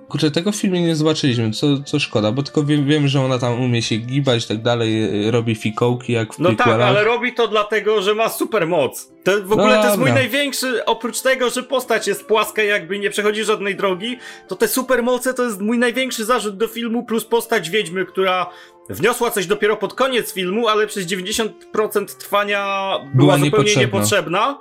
kurczę, 0.09 0.31
tego 0.31 0.51
w 0.51 0.55
filmie 0.55 0.81
nie 0.81 0.95
zobaczyliśmy, 0.95 1.51
co, 1.51 1.67
co 1.83 1.99
szkoda, 1.99 2.31
bo 2.31 2.43
tylko 2.43 2.63
wiem, 2.63 2.85
wiem, 2.85 3.07
że 3.07 3.21
ona 3.21 3.39
tam 3.39 3.61
umie 3.61 3.81
się 3.81 3.95
gibać 3.95 4.45
i 4.45 4.47
tak 4.47 4.61
dalej, 4.61 5.11
robi 5.31 5.55
fikołki 5.55 6.13
jak 6.13 6.33
w 6.33 6.39
No 6.39 6.55
tak, 6.55 6.67
ale 6.67 7.03
robi 7.03 7.33
to 7.33 7.47
dlatego, 7.47 8.01
że 8.01 8.15
ma 8.15 8.29
super 8.29 8.67
moc. 8.67 9.11
To 9.23 9.31
w 9.43 9.51
ogóle 9.51 9.75
no, 9.75 9.81
to 9.81 9.87
jest 9.87 9.99
mój 9.99 10.11
największy, 10.11 10.85
oprócz 10.85 11.21
tego, 11.21 11.49
że 11.49 11.63
postać 11.63 12.07
jest 12.07 12.25
płaska 12.25 12.63
jakby 12.63 12.99
nie 12.99 13.09
przechodzi 13.09 13.43
żadnej 13.43 13.75
drogi, 13.75 14.17
to 14.47 14.55
te 14.55 14.67
super 14.67 15.03
moce 15.03 15.33
to 15.33 15.43
jest 15.43 15.61
mój 15.61 15.77
największy 15.77 16.25
zarzut 16.25 16.57
do 16.57 16.67
filmu, 16.67 17.05
plus 17.05 17.25
postać 17.25 17.69
wiedźmy, 17.69 18.05
która 18.05 18.49
wniosła 18.89 19.31
coś 19.31 19.47
dopiero 19.47 19.77
pod 19.77 19.93
koniec 19.93 20.33
filmu, 20.33 20.67
ale 20.67 20.87
przez 20.87 21.05
90% 21.05 22.05
trwania 22.05 22.91
była, 22.99 23.09
była 23.13 23.37
zupełnie 23.37 23.75
niepotrzebna. 23.75 23.81
niepotrzebna. 23.81 24.59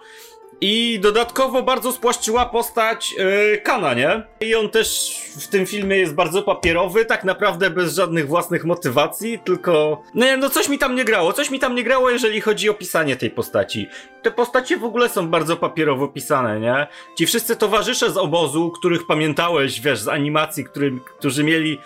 I 0.60 0.98
dodatkowo 1.02 1.62
bardzo 1.62 1.92
spłaszczyła 1.92 2.46
postać 2.46 3.12
yy, 3.12 3.58
Kana, 3.58 3.94
nie? 3.94 4.22
I 4.40 4.54
on 4.54 4.68
też 4.68 5.16
w 5.40 5.48
tym 5.48 5.66
filmie 5.66 5.96
jest 5.96 6.14
bardzo 6.14 6.42
papierowy, 6.42 7.04
tak 7.04 7.24
naprawdę 7.24 7.70
bez 7.70 7.94
żadnych 7.94 8.26
własnych 8.26 8.64
motywacji, 8.64 9.38
tylko... 9.38 10.02
Nie, 10.14 10.36
no 10.36 10.50
coś 10.50 10.68
mi 10.68 10.78
tam 10.78 10.94
nie 10.94 11.04
grało, 11.04 11.32
coś 11.32 11.50
mi 11.50 11.58
tam 11.58 11.74
nie 11.74 11.84
grało, 11.84 12.10
jeżeli 12.10 12.40
chodzi 12.40 12.68
o 12.70 12.74
pisanie 12.74 13.16
tej 13.16 13.30
postaci. 13.30 13.88
Te 14.22 14.30
postacie 14.30 14.76
w 14.76 14.84
ogóle 14.84 15.08
są 15.08 15.28
bardzo 15.28 15.56
papierowo 15.56 16.08
pisane, 16.08 16.60
nie? 16.60 16.86
Ci 17.18 17.26
wszyscy 17.26 17.56
towarzysze 17.56 18.10
z 18.10 18.16
obozu, 18.16 18.70
których 18.70 19.06
pamiętałeś, 19.06 19.80
wiesz, 19.80 20.00
z 20.00 20.08
animacji, 20.08 20.64
który, 20.64 20.92
którzy 21.18 21.44
mieli 21.44 21.78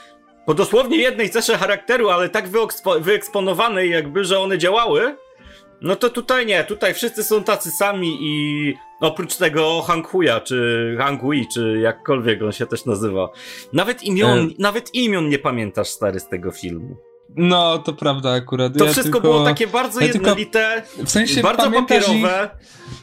po 0.47 0.55
dosłownie 0.55 0.97
jednej 0.97 1.31
cesze 1.31 1.59
charakteru, 1.59 2.09
ale 2.09 2.29
tak 2.29 2.49
wyeksponowanej 3.01 3.91
jakby, 3.91 4.25
że 4.25 4.39
one 4.39 4.59
działały, 4.59 5.17
no 5.81 5.97
to 5.97 6.11
tutaj 6.11 6.47
nie, 6.47 6.65
tutaj 6.65 6.95
wszyscy 6.95 7.25
są 7.25 7.45
tacy 7.45 7.71
sami 7.71 8.19
i 8.21 8.75
oprócz 9.01 9.37
tego 9.37 9.83
Hank 9.83 10.07
Huya, 10.07 10.41
czy 10.45 10.97
Hank 10.99 11.21
Hui, 11.21 11.47
czy 11.55 11.79
jakkolwiek 11.83 12.43
on 12.43 12.53
się 12.53 12.67
też 12.67 12.85
nazywa. 12.85 13.29
Nawet 13.73 14.03
imion, 14.03 14.39
e... 14.39 14.49
nawet 14.59 14.95
imion 14.95 15.29
nie 15.29 15.39
pamiętasz, 15.39 15.89
stary, 15.89 16.21
z 16.21 16.29
tego 16.29 16.51
filmu. 16.51 16.97
No, 17.37 17.79
to 17.79 17.93
prawda 17.93 18.33
akurat. 18.33 18.79
To 18.79 18.85
ja 18.85 18.93
wszystko 18.93 19.12
tylko, 19.12 19.21
było 19.21 19.45
takie 19.45 19.67
bardzo 19.67 20.01
ja 20.01 20.07
jednolite, 20.07 20.83
w 21.05 21.11
sensie 21.11 21.43
bardzo 21.43 21.71
papierowe. 21.71 22.51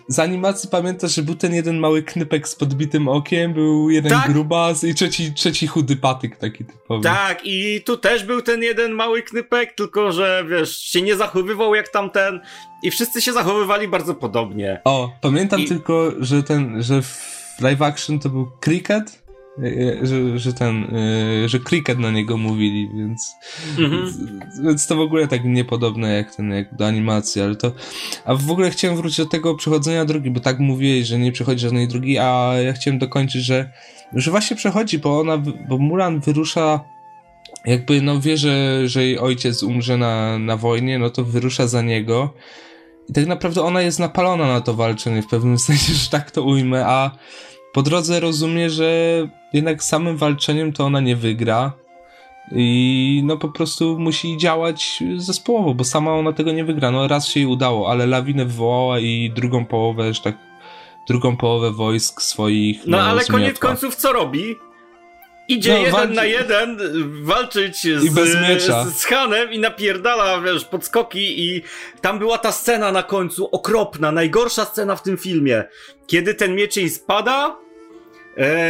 Z 0.07 0.19
animacji 0.19 0.69
pamiętasz, 0.69 1.15
że 1.15 1.23
był 1.23 1.35
ten 1.35 1.53
jeden 1.53 1.79
mały 1.79 2.03
knypek 2.03 2.47
z 2.47 2.55
podbitym 2.55 3.07
okiem, 3.07 3.53
był 3.53 3.89
jeden 3.89 4.11
tak. 4.11 4.31
grubas 4.31 4.83
i 4.83 4.93
trzeci, 4.93 5.33
trzeci 5.33 5.67
chudy 5.67 5.95
patyk 5.95 6.37
taki 6.37 6.65
typowy. 6.65 7.03
Tak, 7.03 7.39
i 7.43 7.81
tu 7.85 7.97
też 7.97 8.23
był 8.23 8.41
ten 8.41 8.63
jeden 8.63 8.91
mały 8.91 9.21
knypek, 9.21 9.73
tylko 9.73 10.11
że 10.11 10.45
wiesz, 10.49 10.79
się 10.79 11.01
nie 11.01 11.15
zachowywał 11.15 11.75
jak 11.75 11.89
tamten 11.89 12.39
i 12.83 12.91
wszyscy 12.91 13.21
się 13.21 13.33
zachowywali 13.33 13.87
bardzo 13.87 14.15
podobnie. 14.15 14.81
O, 14.85 15.11
pamiętam 15.21 15.59
I... 15.59 15.65
tylko, 15.65 16.11
że 16.19 16.43
ten, 16.43 16.83
że 16.83 17.01
w 17.01 17.61
live 17.61 17.81
action 17.81 18.19
to 18.19 18.29
był 18.29 18.51
Cricket, 18.61 19.23
że, 20.01 20.39
że 20.39 20.53
ten, 20.53 20.95
e, 20.95 21.49
że 21.49 21.59
cricket 21.59 21.99
na 21.99 22.11
niego 22.11 22.37
mówili, 22.37 22.89
więc, 22.95 23.35
mhm. 23.79 24.13
więc 24.63 24.87
to 24.87 24.95
w 24.95 24.99
ogóle 24.99 25.27
tak 25.27 25.45
niepodobne 25.45 26.13
jak 26.13 26.35
ten, 26.35 26.51
jak 26.51 26.75
do 26.75 26.87
animacji, 26.87 27.41
ale 27.41 27.55
to, 27.55 27.71
a 28.25 28.35
w 28.35 28.51
ogóle 28.51 28.69
chciałem 28.69 28.97
wrócić 28.97 29.17
do 29.17 29.25
tego 29.25 29.55
przechodzenia 29.55 30.05
drogi, 30.05 30.31
bo 30.31 30.39
tak 30.39 30.59
mówiłeś, 30.59 31.07
że 31.07 31.19
nie 31.19 31.31
przechodzi 31.31 31.61
żadnej 31.61 31.87
drogi, 31.87 32.17
a 32.17 32.53
ja 32.65 32.73
chciałem 32.73 32.99
dokończyć, 32.99 33.43
że, 33.43 33.71
że 34.13 34.31
właśnie 34.31 34.57
przechodzi, 34.57 34.99
bo 34.99 35.19
ona, 35.19 35.37
bo 35.69 35.77
Mulan 35.77 36.19
wyrusza 36.19 36.79
jakby, 37.65 38.01
no 38.01 38.21
wie, 38.21 38.37
że, 38.37 38.87
że 38.87 39.03
jej 39.03 39.19
ojciec 39.19 39.63
umrze 39.63 39.97
na, 39.97 40.39
na 40.39 40.57
wojnie, 40.57 40.99
no 40.99 41.09
to 41.09 41.23
wyrusza 41.23 41.67
za 41.67 41.81
niego 41.81 42.33
i 43.09 43.13
tak 43.13 43.25
naprawdę 43.25 43.61
ona 43.61 43.81
jest 43.81 43.99
napalona 43.99 44.47
na 44.47 44.61
to 44.61 44.73
walczenie 44.73 45.21
w 45.21 45.27
pewnym 45.27 45.57
sensie, 45.67 45.93
że 45.93 46.09
tak 46.09 46.31
to 46.31 46.43
ujmę, 46.43 46.85
a 46.85 47.11
po 47.73 47.81
drodze 47.81 48.19
rozumie, 48.19 48.69
że 48.69 48.91
jednak 49.53 49.83
samym 49.83 50.17
walczeniem 50.17 50.73
to 50.73 50.85
ona 50.85 50.99
nie 50.99 51.15
wygra. 51.15 51.73
I 52.51 53.21
no 53.25 53.37
po 53.37 53.49
prostu 53.49 53.99
musi 53.99 54.37
działać 54.37 55.03
zespołowo, 55.17 55.73
bo 55.73 55.83
sama 55.83 56.13
ona 56.13 56.33
tego 56.33 56.51
nie 56.51 56.65
wygra. 56.65 56.91
No 56.91 57.07
raz 57.07 57.27
się 57.27 57.39
jej 57.39 57.49
udało, 57.49 57.91
ale 57.91 58.07
lawinę 58.07 58.45
wywołała 58.45 58.99
i 58.99 59.31
drugą 59.35 59.65
połowę, 59.65 60.13
że 60.13 60.21
tak, 60.21 60.37
drugą 61.07 61.37
połowę 61.37 61.71
wojsk 61.71 62.21
swoich. 62.21 62.87
No, 62.87 62.97
no 62.97 63.03
ale 63.03 63.25
koniec 63.25 63.59
końców 63.59 63.95
co 63.95 64.13
robi? 64.13 64.55
Idzie 65.49 65.73
no, 65.73 65.77
jeden 65.77 65.91
walczy... 65.91 66.13
na 66.13 66.25
jeden 66.25 66.77
walczyć 67.23 67.81
z, 67.81 68.13
z, 68.13 68.97
z 68.97 69.05
Hanem 69.05 69.51
i 69.51 69.59
napierdala, 69.59 70.41
wiesz, 70.41 70.65
podskoki 70.65 71.45
i 71.47 71.61
tam 72.01 72.19
była 72.19 72.37
ta 72.37 72.51
scena 72.51 72.91
na 72.91 73.03
końcu, 73.03 73.49
okropna, 73.51 74.11
najgorsza 74.11 74.65
scena 74.65 74.95
w 74.95 75.03
tym 75.03 75.17
filmie. 75.17 75.63
Kiedy 76.07 76.33
ten 76.33 76.55
miecz 76.55 76.75
jej 76.75 76.89
spada, 76.89 77.57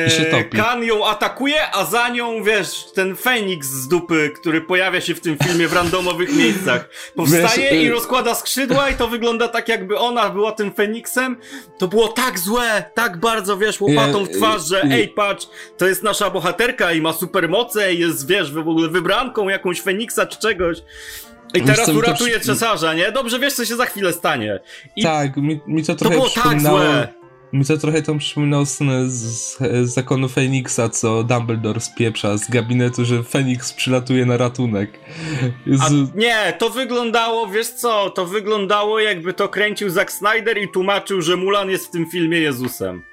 się 0.10 0.26
topi. 0.26 0.58
Kan 0.58 0.84
ją 0.84 1.08
atakuje, 1.08 1.72
a 1.74 1.86
za 1.86 2.10
nią, 2.10 2.44
wiesz, 2.44 2.86
ten 2.96 3.16
Feniks 3.16 3.68
z 3.68 3.88
dupy, 3.88 4.32
który 4.36 4.62
pojawia 4.62 5.02
się 5.02 5.16
w 5.16 5.20
tym 5.20 5.38
filmie 5.44 5.68
w 5.68 5.74
randomowych 5.74 6.36
miejscach. 6.36 6.90
Powstaje 7.16 7.72
wiesz, 7.72 7.84
i 7.84 7.88
y- 7.88 7.92
rozkłada 7.92 8.36
skrzydła 8.36 8.90
i 8.90 8.94
to 8.94 9.08
wygląda 9.08 9.48
tak, 9.48 9.68
jakby 9.68 9.98
ona 9.98 10.30
była 10.30 10.52
tym 10.52 10.74
Feniksem. 10.74 11.38
To 11.78 11.88
było 11.88 12.08
tak 12.08 12.40
złe, 12.40 12.84
tak 12.94 13.20
bardzo, 13.20 13.58
wiesz, 13.58 13.82
łopatą 13.82 14.26
w 14.26 14.30
twarz, 14.30 14.68
że 14.68 14.82
ej, 14.82 15.08
patrz, 15.08 15.48
to 15.78 15.88
jest 15.88 16.04
nasza 16.04 16.30
bohaterka 16.30 16.92
i 16.92 17.02
ma 17.02 17.14
supermoce 17.14 17.94
i 17.94 18.00
jest, 18.00 18.28
wiesz, 18.28 18.52
w 18.52 18.58
ogóle 18.58 18.90
wybranką 18.90 19.50
jakąś 19.50 19.82
Feniksa 19.82 20.26
czy 20.26 20.40
czegoś. 20.40 20.78
I 21.54 21.62
teraz 21.62 21.86
co, 21.86 21.94
uratuje 21.94 22.40
to... 22.40 22.46
cesarza, 22.46 22.94
nie? 22.94 23.12
Dobrze 23.12 23.40
wiesz, 23.40 23.54
co 23.54 23.66
się 23.66 23.76
za 23.76 23.86
chwilę 23.86 24.14
stanie. 24.14 24.60
I 24.96 25.04
tak, 25.04 25.38
mi, 25.38 25.60
mi 25.68 25.84
to 25.86 25.96
trochę 25.96 26.16
to 26.16 26.22
było 26.22 26.44
tak 26.44 26.62
złe. 26.62 27.19
Mi 27.54 27.66
to 27.66 27.78
trochę 27.78 28.02
tam 28.02 28.18
przypominało 28.18 28.66
scenę 28.66 29.10
z, 29.10 29.58
z 29.58 29.94
zakonu 29.94 30.30
Feniksa, 30.30 30.90
co 30.90 31.24
Dumbledore 31.24 31.80
spieprza 31.80 32.38
z 32.38 32.50
gabinetu, 32.50 33.06
że 33.06 33.24
Feniks 33.24 33.74
przylatuje 33.74 34.26
na 34.26 34.38
ratunek. 34.38 35.00
A 35.82 35.90
nie, 36.16 36.54
to 36.58 36.70
wyglądało, 36.70 37.48
wiesz 37.48 37.70
co, 37.70 38.10
to 38.10 38.26
wyglądało 38.26 39.00
jakby 39.00 39.34
to 39.34 39.50
kręcił 39.50 39.90
Zack 39.90 40.12
Snyder 40.12 40.58
i 40.58 40.70
tłumaczył, 40.72 41.22
że 41.22 41.36
Mulan 41.36 41.70
jest 41.70 41.88
w 41.88 41.92
tym 41.92 42.10
filmie 42.10 42.40
Jezusem. 42.40 43.04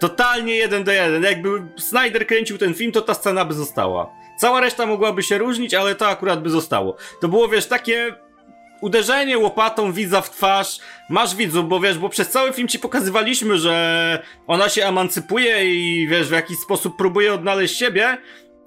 Totalnie 0.00 0.54
jeden 0.54 0.84
do 0.84 0.92
jeden. 0.92 1.22
Jakby 1.22 1.48
Snyder 1.78 2.26
kręcił 2.26 2.58
ten 2.58 2.74
film, 2.74 2.92
to 2.92 3.00
ta 3.00 3.14
scena 3.14 3.44
by 3.44 3.54
została. 3.54 4.10
Cała 4.38 4.60
reszta 4.60 4.86
mogłaby 4.86 5.22
się 5.22 5.38
różnić, 5.38 5.74
ale 5.74 5.94
to 5.94 6.08
akurat 6.08 6.42
by 6.42 6.50
zostało. 6.50 6.96
To 7.20 7.28
było, 7.28 7.48
wiesz, 7.48 7.66
takie 7.66 8.14
uderzenie 8.80 9.38
łopatą 9.38 9.92
widza 9.92 10.20
w 10.20 10.30
twarz. 10.30 10.78
Masz 11.10 11.36
widzów, 11.36 11.68
bo 11.68 11.80
wiesz, 11.80 11.98
bo 11.98 12.08
przez 12.08 12.30
cały 12.30 12.52
film 12.52 12.68
ci 12.68 12.78
pokazywaliśmy, 12.78 13.58
że 13.58 14.22
ona 14.46 14.68
się 14.68 14.86
emancypuje 14.86 15.74
i 15.74 16.08
wiesz, 16.08 16.28
w 16.28 16.32
jakiś 16.32 16.58
sposób 16.58 16.96
próbuje 16.96 17.34
odnaleźć 17.34 17.78
siebie. 17.78 18.18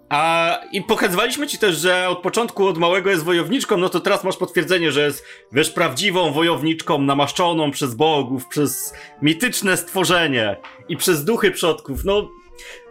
A 0.09 0.57
i 0.71 0.81
pokazywaliśmy 0.81 1.47
ci 1.47 1.57
też, 1.57 1.77
że 1.77 2.09
od 2.09 2.19
początku 2.19 2.67
od 2.67 2.77
małego 2.77 3.09
jest 3.09 3.23
wojowniczką, 3.23 3.77
no 3.77 3.89
to 3.89 3.99
teraz 3.99 4.23
masz 4.23 4.37
potwierdzenie, 4.37 4.91
że 4.91 5.01
jest, 5.01 5.25
wiesz, 5.51 5.69
prawdziwą 5.69 6.31
wojowniczką, 6.31 7.01
namaszczoną 7.01 7.71
przez 7.71 7.95
bogów, 7.95 8.47
przez 8.47 8.93
mityczne 9.21 9.77
stworzenie 9.77 10.55
i 10.89 10.97
przez 10.97 11.25
duchy 11.25 11.51
przodków. 11.51 12.05
No, 12.05 12.29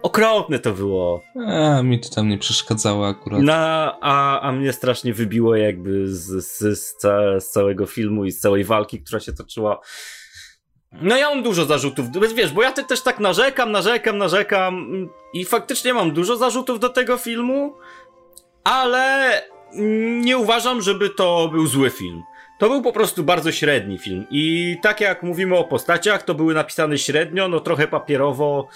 Okropne 0.02 0.59
to 0.59 0.72
było. 0.72 1.22
A, 1.46 1.83
mi 1.83 2.00
to 2.00 2.09
tam 2.09 2.28
nie 2.28 2.38
przeszkadzało 2.38 3.09
akurat. 3.09 3.42
No, 3.42 3.54
a, 4.00 4.40
a 4.40 4.52
mnie 4.52 4.72
strasznie 4.72 5.14
wybiło 5.14 5.56
jakby 5.56 6.09
z, 6.09 6.44
z, 6.44 6.78
z, 6.80 6.96
ca 6.96 7.40
z 7.40 7.50
całego 7.50 7.87
filmu 7.87 8.24
i 8.24 8.33
z 8.33 8.40
całej 8.40 8.64
walki, 8.64 9.02
która 9.02 9.20
się 9.20 9.33
toczyła. 9.33 9.80
No 10.92 11.16
ja 11.16 11.30
mam 11.30 11.42
dużo 11.42 11.64
zarzutów, 11.64 12.06
wiesz, 12.35 12.52
bo 12.52 12.62
ja 12.62 12.72
te 12.72 12.85
też 12.85 13.02
tak 13.02 13.20
narzekam, 13.20 13.72
narzekam, 13.72 14.18
narzekam 14.18 14.90
i 15.35 15.44
faktycznie 15.44 15.94
mam 15.94 16.11
dużo 16.11 16.37
zarzutów 16.37 16.80
do 16.80 16.88
tego 16.88 17.16
filmu, 17.16 17.76
ale 18.64 19.33
nie 20.20 20.38
uważam, 20.38 20.83
żeby 20.83 21.11
to 21.11 21.48
był 21.52 21.66
zły 21.66 21.90
film. 21.90 22.22
To 22.61 22.68
był 22.68 22.83
po 22.83 22.92
prostu 22.92 23.25
bardzo 23.25 23.53
średni 23.53 23.99
film. 23.99 24.27
I 24.31 24.77
tak 24.83 25.01
jak 25.01 25.23
mówimy 25.23 25.57
o 25.57 25.64
postaciach, 25.64 26.23
to 26.23 26.35
były 26.35 26.55
napisane 26.55 26.99
średnio, 26.99 27.49
no 27.49 27.61
trochę 27.61 27.88
papierowo, 27.88 28.68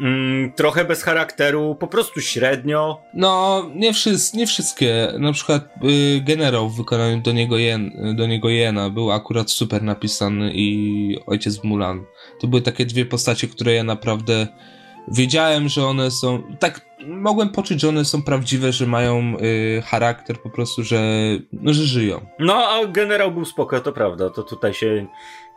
mm, 0.00 0.52
trochę 0.52 0.84
bez 0.84 1.02
charakteru, 1.02 1.76
po 1.80 1.86
prostu 1.86 2.20
średnio. 2.20 3.00
No, 3.14 3.62
nie, 3.74 3.92
nie 4.34 4.46
wszystkie. 4.46 5.12
Na 5.18 5.32
przykład 5.32 5.68
y, 5.84 6.20
generał 6.20 6.68
w 6.68 6.76
wykonaniu 6.76 7.20
do 7.20 7.32
niego, 7.32 7.58
Jen, 7.58 8.14
do 8.16 8.26
niego 8.26 8.48
Jena 8.48 8.90
był 8.90 9.12
akurat 9.12 9.50
super 9.50 9.82
napisany 9.82 10.52
i 10.54 11.18
ojciec 11.26 11.64
Mulan. 11.64 12.04
To 12.40 12.46
były 12.46 12.62
takie 12.62 12.86
dwie 12.86 13.06
postacie, 13.06 13.48
które 13.48 13.74
ja 13.74 13.84
naprawdę 13.84 14.48
wiedziałem, 15.08 15.68
że 15.68 15.86
one 15.86 16.10
są. 16.10 16.42
Tak, 16.58 16.80
mogłem 17.06 17.48
poczuć, 17.48 17.80
że 17.80 17.88
one 17.88 18.04
są 18.04 18.22
prawdziwe, 18.22 18.72
że 18.72 18.86
mają 18.86 19.36
y, 19.78 19.82
charakter 19.86 20.40
po 20.40 20.50
prostu, 20.50 20.82
że, 20.82 21.00
no, 21.52 21.72
że 21.72 21.82
żyją. 21.82 22.20
No, 22.38 22.54
a 22.54 22.86
generał 22.86 23.30
był 23.30 23.44
spoko, 23.44 23.80
to 23.80 23.92
prawda. 23.92 24.30
To 24.30 24.42
tutaj 24.42 24.74
się 24.74 25.06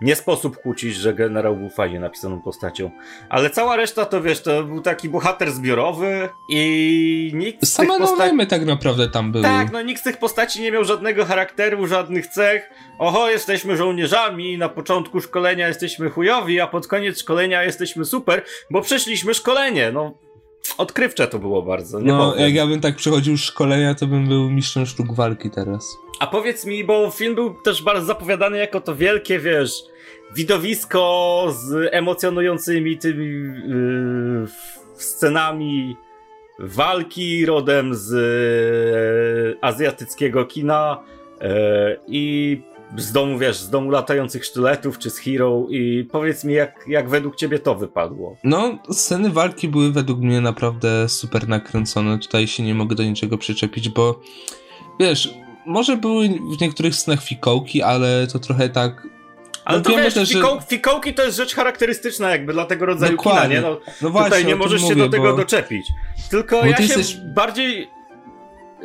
nie 0.01 0.15
sposób 0.15 0.57
kłócić, 0.57 0.95
że 0.95 1.13
generał 1.13 1.55
był 1.55 1.69
fajnie 1.69 1.99
napisaną 1.99 2.41
postacią. 2.41 2.91
Ale 3.29 3.49
cała 3.49 3.75
reszta 3.75 4.05
to 4.05 4.21
wiesz, 4.21 4.41
to 4.41 4.63
był 4.63 4.81
taki 4.81 5.09
bohater 5.09 5.51
zbiorowy 5.51 6.29
i 6.49 7.31
nikt 7.33 7.65
z 7.65 7.73
Same 7.73 7.89
tych 7.89 7.97
postaci... 7.97 8.47
tak 8.47 8.65
naprawdę 8.65 9.09
tam 9.09 9.31
były. 9.31 9.43
Tak, 9.43 9.71
no 9.71 9.81
nikt 9.81 10.01
z 10.01 10.03
tych 10.03 10.17
postaci 10.17 10.61
nie 10.61 10.71
miał 10.71 10.83
żadnego 10.83 11.25
charakteru, 11.25 11.87
żadnych 11.87 12.27
cech. 12.27 12.69
Oho, 12.99 13.29
jesteśmy 13.29 13.77
żołnierzami, 13.77 14.57
na 14.57 14.69
początku 14.69 15.21
szkolenia 15.21 15.67
jesteśmy 15.67 16.09
chujowi, 16.09 16.59
a 16.59 16.67
pod 16.67 16.87
koniec 16.87 17.21
szkolenia 17.21 17.63
jesteśmy 17.63 18.05
super, 18.05 18.43
bo 18.71 18.81
przeszliśmy 18.81 19.33
szkolenie. 19.33 19.91
No, 19.91 20.17
odkrywcze 20.77 21.27
to 21.27 21.39
było 21.39 21.61
bardzo. 21.61 21.99
Nie 21.99 22.05
no, 22.05 22.31
powiem. 22.31 22.45
jak 22.45 22.55
ja 22.55 22.67
bym 22.67 22.81
tak 22.81 22.95
przechodził 22.95 23.37
szkolenia, 23.37 23.95
to 23.95 24.07
bym 24.07 24.27
był 24.27 24.49
mistrzem 24.49 24.85
sztuk 24.85 25.13
walki 25.13 25.49
teraz. 25.49 25.97
A 26.19 26.27
powiedz 26.27 26.65
mi, 26.65 26.83
bo 26.83 27.11
film 27.11 27.35
był 27.35 27.53
też 27.53 27.83
bardzo 27.83 28.05
zapowiadany 28.05 28.57
jako 28.57 28.81
to 28.81 28.95
wielkie, 28.95 29.39
wiesz, 29.39 29.83
widowisko 30.35 31.45
z 31.49 31.89
emocjonującymi 31.91 32.97
tymi 32.97 33.25
yy, 33.25 34.47
scenami 34.95 35.95
walki 36.59 37.45
rodem 37.45 37.95
z 37.95 38.11
yy, 39.53 39.57
azjatyckiego 39.61 40.45
kina 40.45 41.03
yy, 41.41 41.47
i 42.07 42.61
z 42.97 43.11
domu, 43.11 43.39
wiesz, 43.39 43.57
z 43.57 43.69
domu 43.69 43.89
latających 43.89 44.45
sztyletów, 44.45 44.99
czy 44.99 45.09
z 45.09 45.17
Hero 45.17 45.67
i 45.69 46.07
powiedz 46.11 46.43
mi, 46.43 46.53
jak, 46.53 46.85
jak 46.87 47.09
według 47.09 47.35
ciebie 47.35 47.59
to 47.59 47.75
wypadło? 47.75 48.37
No, 48.43 48.79
sceny 48.91 49.29
walki 49.29 49.67
były 49.67 49.91
według 49.91 50.19
mnie 50.19 50.41
naprawdę 50.41 51.09
super 51.09 51.47
nakręcone, 51.47 52.19
tutaj 52.19 52.47
się 52.47 52.63
nie 52.63 52.75
mogę 52.75 52.95
do 52.95 53.03
niczego 53.03 53.37
przyczepić, 53.37 53.89
bo 53.89 54.19
wiesz, 54.99 55.33
może 55.65 55.97
były 55.97 56.29
w 56.29 56.61
niektórych 56.61 56.95
scenach 56.95 57.23
fikołki, 57.23 57.81
ale 57.81 58.27
to 58.27 58.39
trochę 58.39 58.69
tak 58.69 59.07
ale 59.65 59.77
no 59.77 59.83
to 59.83 59.97
wiesz, 59.97 60.13
też, 60.13 60.29
fikoł, 60.29 60.61
fikołki 60.61 61.13
to 61.13 61.23
jest 61.23 61.37
rzecz 61.37 61.55
charakterystyczna 61.55 62.29
jakby 62.29 62.53
dla 62.53 62.65
tego 62.65 62.85
rodzaju 62.85 63.17
Dokładnie. 63.17 63.41
kina, 63.41 63.53
nie? 63.53 63.61
No, 63.61 63.79
no 64.01 64.09
właśnie, 64.09 64.29
tutaj 64.29 64.45
nie 64.45 64.55
możesz 64.55 64.81
się 64.81 64.95
do 64.95 65.09
tego 65.09 65.35
doczepić. 65.35 65.87
Tylko 66.29 66.61
Bo 66.61 66.65
ja 66.65 66.77
się 66.77 66.83
jesteś... 66.83 67.17
bardziej 67.17 67.89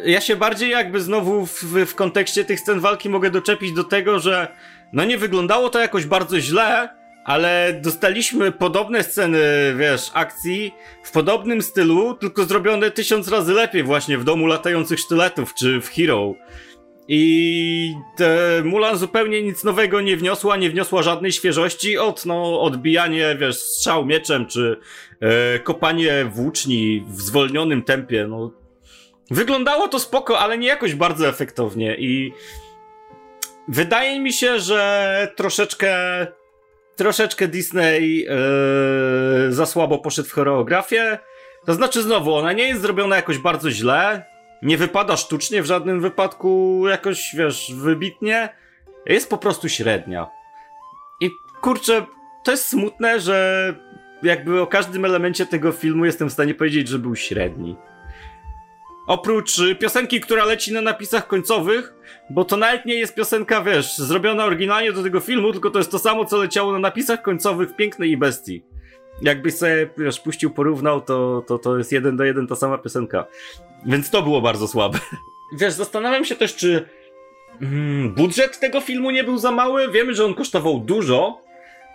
ja 0.05 0.21
się 0.21 0.37
bardziej 0.37 0.71
jakby 0.71 1.01
znowu 1.01 1.47
w, 1.47 1.63
w 1.87 1.95
kontekście 1.95 2.45
tych 2.45 2.61
scen 2.61 2.81
walki 2.81 3.09
mogę 3.09 3.31
doczepić 3.31 3.73
do 3.73 3.85
tego, 3.85 4.19
że 4.19 4.49
no 4.93 5.05
nie 5.05 5.19
wyglądało 5.19 5.71
to 5.71 5.79
jakoś 5.79 6.07
bardzo 6.07 6.41
źle, 6.41 6.89
ale 7.25 7.81
dostaliśmy 7.83 8.53
podobne 8.53 9.03
sceny, 9.03 9.41
wiesz, 9.79 10.11
akcji 10.15 10.75
w 11.03 11.11
podobnym 11.11 11.63
stylu, 11.63 12.15
tylko 12.15 12.45
zrobione 12.45 12.91
tysiąc 12.91 13.29
razy 13.29 13.53
lepiej 13.53 13.83
właśnie 13.83 14.19
w 14.19 14.25
domu 14.25 14.47
latających 14.47 14.99
sztyletów 14.99 15.55
czy 15.55 15.81
w 15.81 15.89
Hero. 15.89 16.35
I 17.13 17.95
Mulan 18.65 18.97
zupełnie 18.97 19.43
nic 19.43 19.65
nowego 19.65 20.01
nie 20.01 20.17
wniosła, 20.17 20.57
nie 20.57 20.71
wniosła 20.71 21.03
żadnej 21.03 21.33
świeżości 21.33 21.99
od, 21.99 22.27
no, 22.27 22.61
odbijanie, 22.61 23.37
wiesz, 23.41 23.57
strzał 23.57 24.07
mieczem, 24.07 24.47
czy 24.47 24.77
e, 25.21 25.59
kopanie 25.59 26.25
włóczni 26.25 27.05
w 27.09 27.21
zwolnionym 27.21 27.83
tempie, 27.83 28.27
no. 28.29 28.60
Wyglądało 29.31 29.89
to 29.89 29.99
spoko, 29.99 30.39
ale 30.39 30.59
nie 30.59 30.69
jakoś 30.69 30.95
bardzo 30.95 31.29
efektownie 31.29 31.97
i 31.97 32.33
wydaje 33.69 34.21
mi 34.21 34.33
się, 34.33 34.61
że 34.61 35.33
troszeczkę 35.37 35.97
troszeczkę 36.97 37.49
Disney 37.49 38.17
yy, 39.47 39.53
za 39.53 39.67
słabo 39.67 39.99
poszedł 39.99 40.29
w 40.29 40.33
choreografię. 40.33 41.19
To 41.67 41.75
znaczy 41.75 42.03
znowu, 42.03 42.35
ona 42.35 42.53
nie 42.53 42.69
jest 42.69 42.83
zrobiona 42.83 43.17
jakoś 43.17 43.39
bardzo 43.39 43.71
źle, 43.71 44.25
nie 44.63 44.77
wypada 44.77 45.17
sztucznie 45.17 45.63
w 45.63 45.67
żadnym 45.67 46.01
wypadku 46.01 46.83
jakoś, 46.89 47.35
wiesz, 47.35 47.73
wybitnie. 47.75 48.49
Jest 49.07 49.31
po 49.31 49.39
prostu 49.39 49.69
średnia. 49.69 50.27
I 51.21 51.31
kurczę, 51.61 52.07
to 52.45 52.51
jest 52.51 52.69
smutne, 52.69 53.21
że 53.21 53.75
jakby 54.23 54.61
o 54.61 54.67
każdym 54.67 55.05
elemencie 55.05 55.47
tego 55.47 55.73
filmu 55.73 56.05
jestem 56.05 56.29
w 56.29 56.33
stanie 56.33 56.55
powiedzieć, 56.55 56.89
że 56.89 56.99
był 56.99 57.17
średni. 57.17 57.77
Oprócz 59.11 59.59
y, 59.59 59.75
piosenki, 59.75 60.21
która 60.21 60.45
leci 60.45 60.73
na 60.73 60.81
napisach 60.81 61.27
końcowych, 61.27 61.95
bo 62.31 62.45
to 62.45 62.57
nawet 62.57 62.87
nie 62.87 62.95
jest 62.95 63.15
piosenka, 63.15 63.63
wiesz, 63.63 63.99
zrobiona 63.99 64.45
oryginalnie 64.45 64.93
do 64.93 65.03
tego 65.03 65.21
filmu, 65.21 65.53
tylko 65.53 65.71
to 65.71 65.79
jest 65.79 65.91
to 65.91 65.99
samo, 65.99 66.25
co 66.25 66.37
leciało 66.37 66.73
na 66.73 66.79
napisach 66.79 67.23
końcowych 67.23 67.71
w 67.71 67.77
Pięknej 67.77 68.11
i 68.11 68.17
Bestii. 68.17 68.63
Jakbyś 69.23 69.55
sobie, 69.55 69.91
wiesz, 69.99 70.21
puścił, 70.21 70.51
porównał, 70.51 71.01
to, 71.01 71.45
to, 71.47 71.59
to 71.59 71.79
jest 71.79 71.93
jeden 71.93 72.17
do 72.17 72.25
jeden 72.25 72.47
ta 72.47 72.57
sama 72.57 72.79
piosenka. 72.79 73.27
Więc 73.87 74.11
to 74.11 74.23
było 74.23 74.41
bardzo 74.41 74.69
słabe. 74.69 74.99
Wiesz, 75.61 75.73
zastanawiam 75.73 76.25
się 76.25 76.37
też, 76.37 76.57
czy 76.57 76.89
mm, 77.63 78.15
budżet 78.15 78.61
tego 78.61 78.81
filmu 78.81 79.11
nie 79.11 79.25
był 79.25 79.39
za 79.39 79.51
mały. 79.53 79.93
Wiemy, 79.93 80.15
że 80.15 80.25
on 80.25 80.35
kosztował 80.35 80.79
dużo, 80.79 81.43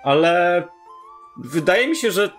ale 0.04 0.64
wydaje 1.38 1.88
mi 1.88 1.96
się, 1.96 2.12
że 2.12 2.30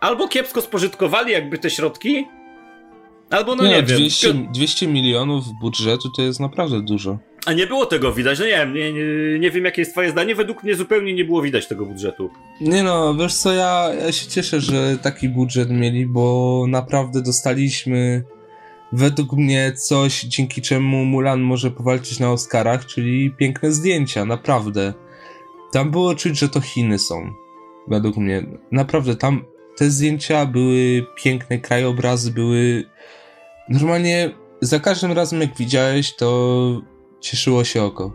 albo 0.00 0.28
kiepsko 0.28 0.60
spożytkowali 0.60 1.32
jakby 1.32 1.58
te 1.58 1.70
środki, 1.70 2.26
Albo 3.32 3.56
no 3.56 3.64
nie, 3.64 3.70
nie 3.70 3.82
200, 3.82 4.34
wiem. 4.34 4.52
200 4.52 4.86
milionów 4.86 5.44
budżetu 5.60 6.10
to 6.10 6.22
jest 6.22 6.40
naprawdę 6.40 6.82
dużo. 6.82 7.18
A 7.46 7.52
nie 7.52 7.66
było 7.66 7.86
tego 7.86 8.12
widać, 8.12 8.38
no 8.38 8.44
nie 8.44 8.50
wiem, 8.50 8.74
nie, 8.74 8.92
nie, 8.92 9.38
nie, 9.38 9.50
wiem 9.50 9.64
jakie 9.64 9.82
jest 9.82 9.92
twoje 9.92 10.10
zdanie, 10.10 10.34
według 10.34 10.62
mnie 10.62 10.74
zupełnie 10.74 11.14
nie 11.14 11.24
było 11.24 11.42
widać 11.42 11.66
tego 11.68 11.86
budżetu. 11.86 12.30
Nie 12.60 12.82
no, 12.82 13.14
wiesz 13.14 13.34
co, 13.34 13.52
ja, 13.52 13.90
ja 14.00 14.12
się 14.12 14.26
cieszę, 14.26 14.60
że 14.60 14.98
taki 14.98 15.28
budżet 15.28 15.70
mieli, 15.70 16.06
bo 16.06 16.64
naprawdę 16.68 17.22
dostaliśmy 17.22 18.24
według 18.92 19.32
mnie 19.32 19.72
coś, 19.72 20.22
dzięki 20.22 20.62
czemu 20.62 21.04
Mulan 21.04 21.40
może 21.40 21.70
powalczyć 21.70 22.20
na 22.20 22.32
Oscarach, 22.32 22.86
czyli 22.86 23.30
piękne 23.30 23.72
zdjęcia, 23.72 24.24
naprawdę. 24.24 24.94
Tam 25.72 25.90
było 25.90 26.14
czuć, 26.14 26.38
że 26.38 26.48
to 26.48 26.60
Chiny 26.60 26.98
są, 26.98 27.32
według 27.88 28.16
mnie. 28.16 28.46
Naprawdę, 28.72 29.16
tam 29.16 29.44
te 29.76 29.90
zdjęcia 29.90 30.46
były 30.46 31.06
piękne, 31.16 31.58
krajobrazy 31.58 32.30
były 32.30 32.84
Normalnie 33.68 34.30
za 34.60 34.80
każdym 34.80 35.12
razem 35.12 35.40
jak 35.40 35.56
widziałeś, 35.56 36.16
to 36.16 36.80
cieszyło 37.20 37.64
się 37.64 37.82
oko. 37.82 38.12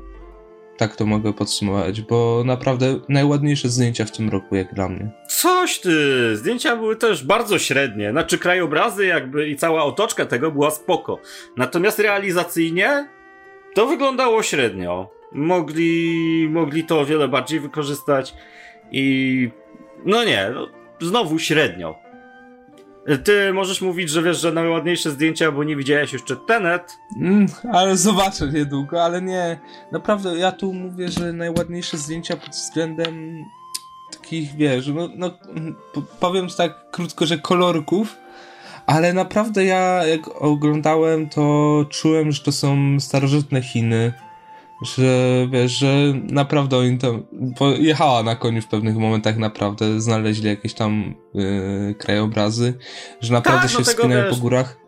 Tak 0.78 0.96
to 0.96 1.06
mogę 1.06 1.34
podsumować, 1.34 2.02
bo 2.02 2.44
naprawdę 2.46 3.00
najładniejsze 3.10 3.70
zdjęcia 3.70 4.06
w 4.06 4.12
tym 4.12 4.30
roku, 4.30 4.56
jak 4.56 4.74
dla 4.74 4.90
mnie. 4.90 5.10
Coś 5.28 5.80
ty! 5.80 5.92
Zdjęcia 6.38 6.76
były 6.76 6.96
też 6.96 7.24
bardzo 7.24 7.60
średnie. 7.60 8.12
Znaczy, 8.12 8.38
krajobrazy, 8.38 9.06
jakby 9.06 9.50
i 9.50 9.56
cała 9.56 9.84
otoczka 9.84 10.26
tego 10.26 10.52
była 10.52 10.72
spoko. 10.72 11.20
Natomiast 11.58 12.00
realizacyjnie 12.00 13.08
to 13.74 13.88
wyglądało 13.88 14.44
średnio. 14.44 15.10
Mogli, 15.32 16.48
mogli 16.50 16.84
to 16.84 17.00
o 17.00 17.06
wiele 17.06 17.28
bardziej 17.28 17.60
wykorzystać 17.60 18.34
i. 18.92 19.50
No 20.06 20.24
nie, 20.24 20.50
no, 20.54 20.68
znowu 21.02 21.40
średnio. 21.40 22.07
Ty 23.24 23.54
możesz 23.54 23.82
mówić, 23.82 24.10
że 24.10 24.24
wiesz, 24.24 24.42
że 24.42 24.52
najładniejsze 24.52 25.12
zdjęcia, 25.12 25.52
bo 25.52 25.64
nie 25.64 25.76
widziałeś 25.76 26.14
jeszcze 26.14 26.36
Tenet. 26.36 27.00
Mm, 27.22 27.46
ale 27.74 27.98
zobaczę 27.98 28.48
niedługo, 28.48 29.04
ale 29.04 29.22
nie. 29.22 29.60
Naprawdę, 29.92 30.38
ja 30.38 30.52
tu 30.52 30.74
mówię, 30.74 31.10
że 31.10 31.34
najładniejsze 31.34 31.98
zdjęcia 31.98 32.38
pod 32.38 32.50
względem 32.50 33.46
takich, 34.12 34.56
wiesz, 34.56 34.88
no, 34.88 35.10
no 35.16 35.32
powiem 36.20 36.48
tak 36.58 36.92
krótko, 36.92 37.26
że 37.26 37.38
kolorków, 37.38 38.18
ale 38.86 39.14
naprawdę 39.14 39.66
ja 39.66 40.06
jak 40.06 40.42
oglądałem, 40.42 41.30
to 41.30 41.86
czułem, 41.90 42.32
że 42.32 42.44
to 42.44 42.52
są 42.52 43.00
starożytne 43.00 43.62
Chiny 43.62 44.14
że 44.82 45.48
wiesz, 45.52 45.72
że 45.72 46.14
naprawdę 46.14 46.78
oni 46.78 46.98
tam 46.98 47.24
jechała 47.80 48.24
na 48.24 48.36
koniu 48.36 48.62
w 48.62 48.68
pewnych 48.68 48.98
momentach 48.98 49.38
naprawdę, 49.38 50.02
znaleźli 50.02 50.48
jakieś 50.48 50.74
tam 50.74 51.16
yy, 51.34 51.96
krajobrazy, 51.98 52.74
że 53.22 53.34
naprawdę 53.34 53.68
tak, 53.68 53.78
się 53.78 53.84
wspinają 53.84 54.30
po 54.30 54.36
górach. 54.36 54.87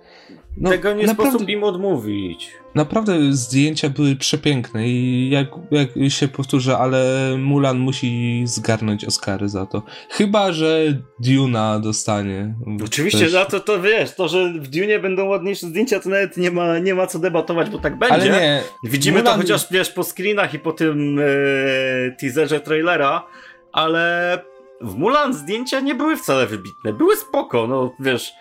No, 0.57 0.69
tego 0.69 0.93
nie 0.93 1.05
naprawdę, 1.05 1.31
sposób 1.31 1.49
im 1.49 1.63
odmówić. 1.63 2.51
Naprawdę 2.75 3.33
zdjęcia 3.33 3.89
były 3.89 4.15
przepiękne 4.15 4.87
i 4.87 5.29
jak, 5.29 5.47
jak 5.71 5.89
się 6.09 6.27
powtórzę, 6.27 6.77
ale 6.77 7.31
Mulan 7.37 7.79
musi 7.79 8.43
zgarnąć 8.45 9.05
Oscary 9.05 9.49
za 9.49 9.65
to. 9.65 9.83
Chyba, 10.09 10.51
że 10.51 11.01
Duna 11.19 11.79
dostanie. 11.79 12.55
Oczywiście, 12.85 13.19
też. 13.19 13.31
za 13.31 13.45
to, 13.45 13.59
to 13.59 13.81
wiesz, 13.81 14.15
to, 14.15 14.27
że 14.27 14.53
w 14.53 14.67
Dune 14.67 14.99
będą 14.99 15.25
ładniejsze 15.25 15.67
zdjęcia, 15.67 15.99
to 15.99 16.09
nawet 16.09 16.37
nie 16.37 16.51
ma, 16.51 16.79
nie 16.79 16.95
ma 16.95 17.07
co 17.07 17.19
debatować, 17.19 17.69
bo 17.69 17.79
tak 17.79 17.99
będzie. 17.99 18.13
Ale 18.15 18.29
nie. 18.29 18.61
Widzimy 18.83 19.17
Mulan... 19.19 19.33
to 19.33 19.41
chociaż 19.41 19.67
wiesz, 19.71 19.89
po 19.89 20.03
screenach 20.03 20.53
i 20.53 20.59
po 20.59 20.71
tym 20.71 21.19
e, 21.19 21.23
teaserze 22.21 22.59
trailera, 22.59 23.27
ale 23.71 24.39
w 24.81 24.95
Mulan 24.95 25.33
zdjęcia 25.33 25.79
nie 25.79 25.95
były 25.95 26.17
wcale 26.17 26.47
wybitne. 26.47 26.93
Były 26.93 27.15
spoko, 27.15 27.67
no 27.67 27.93
wiesz 27.99 28.31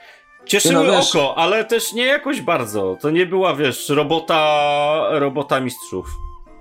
Cieszyły 0.48 0.86
no, 0.86 0.92
wiesz, 0.92 1.16
oko, 1.16 1.38
ale 1.38 1.64
też 1.64 1.92
nie 1.92 2.06
jakoś 2.06 2.40
bardzo. 2.40 2.96
To 3.00 3.10
nie 3.10 3.26
była, 3.26 3.54
wiesz, 3.54 3.88
robota, 3.88 5.08
robota 5.10 5.60
mistrzów. 5.60 6.06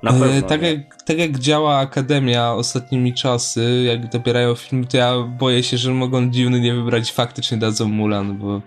Na 0.04 0.12
e, 0.12 0.19
pewno. 0.19 0.47
tak, 0.47 0.62
jak, 0.62 1.04
tak 1.06 1.17
jak 1.17 1.38
działa 1.38 1.78
Akademia 1.78 2.54
ostatnimi 2.54 3.13
czasy, 3.13 3.84
jak 3.86 4.10
dobierają 4.10 4.56
filmy, 4.56 4.88
to 4.88 4.97
ja 4.97 5.13
boję 5.39 5.63
się, 5.63 5.78
że 5.78 5.91
mogą 5.91 6.30
Dune 6.30 6.60
nie 6.60 6.73
wybrać 6.73 7.12
faktycznie 7.12 7.58
dadzą 7.58 7.88
Mulan, 7.88 8.38
bo 8.38 8.62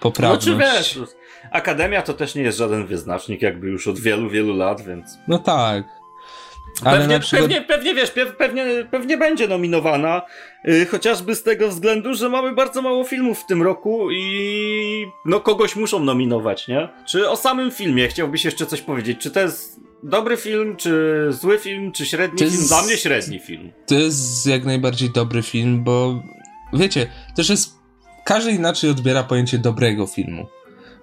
poprawność... 0.00 0.46
No 0.46 0.52
czy 0.52 0.58
wiesz, 0.58 0.98
Akademia 1.50 2.02
to 2.02 2.14
też 2.14 2.34
nie 2.34 2.42
jest 2.42 2.58
żaden 2.58 2.86
wyznacznik 2.86 3.42
jakby 3.42 3.66
już 3.68 3.88
od 3.88 4.00
wielu, 4.00 4.30
wielu 4.30 4.56
lat, 4.56 4.82
więc... 4.82 5.18
No 5.28 5.38
tak. 5.38 5.84
Pewnie, 6.82 7.20
przykład... 7.20 7.42
pewnie, 7.42 7.62
pewnie 7.62 7.94
wiesz, 7.94 8.12
pewnie, 8.38 8.64
pewnie 8.90 9.16
będzie 9.16 9.48
nominowana, 9.48 10.22
yy, 10.64 10.86
chociażby 10.86 11.34
z 11.34 11.42
tego 11.42 11.68
względu, 11.68 12.14
że 12.14 12.28
mamy 12.28 12.52
bardzo 12.52 12.82
mało 12.82 13.04
filmów 13.04 13.40
w 13.40 13.46
tym 13.46 13.62
roku 13.62 14.10
i 14.10 15.06
no 15.24 15.40
kogoś 15.40 15.76
muszą 15.76 16.00
nominować, 16.00 16.68
nie? 16.68 16.88
Czy 17.06 17.30
o 17.30 17.36
samym 17.36 17.70
filmie 17.70 18.08
chciałbyś 18.08 18.44
jeszcze 18.44 18.66
coś 18.66 18.80
powiedzieć? 18.80 19.18
Czy 19.20 19.30
to 19.30 19.40
jest 19.40 19.80
dobry 20.02 20.36
film, 20.36 20.76
czy 20.76 21.26
zły 21.30 21.58
film, 21.58 21.92
czy 21.92 22.06
średni 22.06 22.38
film? 22.38 22.50
Jest... 22.52 22.68
Dla 22.68 22.82
mnie 22.82 22.96
średni 22.96 23.38
film. 23.38 23.72
To 23.86 23.94
jest 23.94 24.46
jak 24.46 24.64
najbardziej 24.64 25.10
dobry 25.10 25.42
film, 25.42 25.84
bo 25.84 26.22
wiecie, 26.72 27.06
też 27.36 27.50
jest 27.50 27.74
każdy 28.24 28.50
inaczej 28.50 28.90
odbiera 28.90 29.22
pojęcie 29.22 29.58
dobrego 29.58 30.06
filmu. 30.06 30.46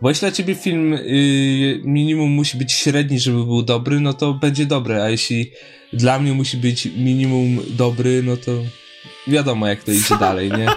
Bo 0.02 0.10
jeśli 0.10 0.28
dla 0.28 0.32
ciebie 0.32 0.56
film 0.56 0.94
y, 0.94 1.82
minimum 1.84 2.32
musi 2.32 2.58
być 2.58 2.74
średni, 2.74 3.20
żeby 3.20 3.46
był 3.46 3.64
dobry, 3.64 4.00
no 4.00 4.14
to 4.14 4.34
będzie 4.34 4.66
dobry, 4.66 5.02
a 5.02 5.10
jeśli 5.10 5.52
dla 5.94 6.20
mnie 6.20 6.34
musi 6.34 6.58
być 6.58 6.86
minimum 6.86 7.60
dobry, 7.70 8.24
no 8.24 8.38
to 8.38 8.52
wiadomo 9.28 9.68
jak 9.68 9.84
to 9.84 9.92
idzie 9.92 10.18
dalej, 10.20 10.52
nie? 10.52 10.68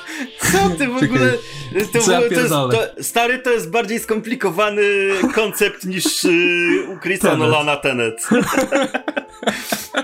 Co 0.52 0.70
ty 0.70 0.88
w 0.88 0.96
ogóle... 0.96 1.32
To, 1.92 2.00
Co 2.00 2.12
ja 2.12 2.18
to 2.18 2.26
jest, 2.26 2.48
to, 2.48 3.02
stary, 3.02 3.38
to 3.38 3.50
jest 3.50 3.70
bardziej 3.70 3.98
skomplikowany 3.98 4.82
koncept 5.34 5.84
niż 5.84 6.24
yy, 6.24 6.88
u 6.88 6.98
Chrisa 7.00 7.36
Nolana 7.36 7.76
Tenet. 7.76 8.28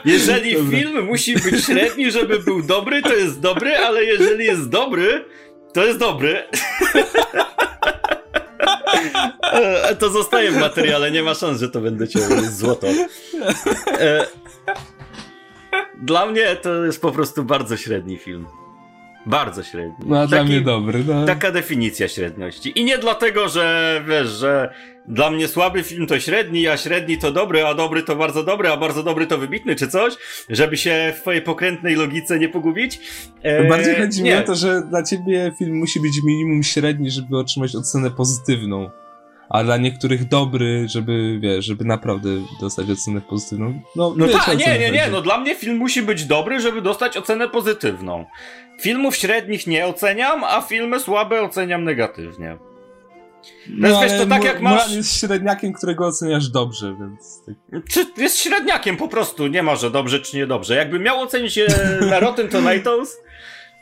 jeżeli 0.04 0.54
Dobra. 0.54 0.78
film 0.78 1.04
musi 1.04 1.34
być 1.34 1.64
średni, 1.64 2.10
żeby 2.10 2.38
był 2.38 2.62
dobry, 2.62 3.02
to 3.02 3.14
jest 3.14 3.40
dobry, 3.40 3.76
ale 3.76 4.04
jeżeli 4.04 4.44
jest 4.44 4.68
dobry, 4.68 5.24
to 5.72 5.84
jest 5.84 5.98
dobry. 5.98 6.42
E, 9.42 9.96
to 9.96 10.10
zostaje 10.10 10.50
w 10.50 10.56
materiale, 10.56 11.10
nie 11.10 11.22
ma 11.22 11.34
szans, 11.34 11.60
że 11.60 11.68
to 11.68 11.80
będę 11.80 12.08
cię 12.08 12.20
złoto. 12.50 12.86
E, 13.86 14.26
dla 16.02 16.26
mnie 16.26 16.56
to 16.56 16.84
jest 16.84 17.00
po 17.00 17.12
prostu 17.12 17.44
bardzo 17.44 17.76
średni 17.76 18.18
film. 18.18 18.46
Bardzo 19.26 19.62
średni. 19.62 19.94
No, 20.06 20.20
a 20.20 20.26
dla 20.26 20.44
mnie 20.44 20.60
dobry. 20.60 21.04
No. 21.06 21.26
Taka 21.26 21.52
definicja 21.52 22.08
średniości. 22.08 22.80
I 22.80 22.84
nie 22.84 22.98
dlatego, 22.98 23.48
że 23.48 24.02
wiesz, 24.08 24.28
że 24.28 24.74
dla 25.08 25.30
mnie 25.30 25.48
słaby 25.48 25.82
film 25.82 26.06
to 26.06 26.20
średni, 26.20 26.68
a 26.68 26.76
średni 26.76 27.18
to 27.18 27.32
dobry, 27.32 27.66
a 27.66 27.74
dobry 27.74 28.02
to 28.02 28.16
bardzo 28.16 28.44
dobry, 28.44 28.68
a 28.68 28.76
bardzo 28.76 29.02
dobry 29.02 29.26
to 29.26 29.38
wybitny, 29.38 29.76
czy 29.76 29.88
coś, 29.88 30.14
żeby 30.48 30.76
się 30.76 31.12
w 31.16 31.20
twojej 31.20 31.42
pokrętnej 31.42 31.94
logice 31.96 32.38
nie 32.38 32.48
pogubić. 32.48 33.00
Eee, 33.44 33.68
Bardziej 33.68 33.94
chodzi 33.96 34.22
nie. 34.22 34.30
mi 34.34 34.38
o 34.38 34.42
to, 34.42 34.54
że 34.54 34.82
dla 34.82 35.02
ciebie 35.02 35.52
film 35.58 35.76
musi 35.76 36.00
być 36.00 36.12
minimum 36.24 36.62
średni, 36.62 37.10
żeby 37.10 37.38
otrzymać 37.38 37.76
ocenę 37.76 38.10
pozytywną 38.10 38.90
a 39.50 39.64
dla 39.64 39.76
niektórych 39.76 40.28
dobry, 40.28 40.88
żeby, 40.88 41.38
wiesz, 41.42 41.64
żeby 41.64 41.84
naprawdę 41.84 42.28
dostać 42.60 42.90
ocenę 42.90 43.20
pozytywną. 43.20 43.80
No, 43.96 44.14
no 44.16 44.28
tak, 44.28 44.58
nie, 44.58 44.78
nie, 44.78 44.90
nie, 44.90 45.08
no 45.12 45.22
dla 45.22 45.38
mnie 45.38 45.54
film 45.54 45.76
musi 45.76 46.02
być 46.02 46.24
dobry, 46.24 46.60
żeby 46.60 46.82
dostać 46.82 47.16
ocenę 47.16 47.48
pozytywną. 47.48 48.24
Filmów 48.80 49.16
średnich 49.16 49.66
nie 49.66 49.86
oceniam, 49.86 50.44
a 50.44 50.60
filmy 50.60 51.00
słabe 51.00 51.42
oceniam 51.42 51.84
negatywnie. 51.84 52.58
No, 53.68 54.00
wiesz, 54.00 54.12
to 54.18 54.26
tak 54.26 54.44
jak 54.44 54.60
masz... 54.60 54.82
Mulan 54.82 54.96
jest 54.96 55.20
średniakiem, 55.20 55.72
którego 55.72 56.06
oceniasz 56.06 56.48
dobrze, 56.48 56.96
więc... 57.00 57.42
Tak. 57.46 57.84
Czy 57.88 58.06
jest 58.22 58.38
średniakiem 58.38 58.96
po 58.96 59.08
prostu, 59.08 59.46
nie 59.46 59.62
ma, 59.62 59.76
że 59.76 59.90
dobrze 59.90 60.20
czy 60.20 60.36
niedobrze. 60.36 60.74
Jakby 60.74 60.98
miał 60.98 61.20
ocenić 61.20 61.56
je 61.56 61.66
na 62.10 62.20
Rotten 62.20 62.48
Tomatoes, 62.48 63.16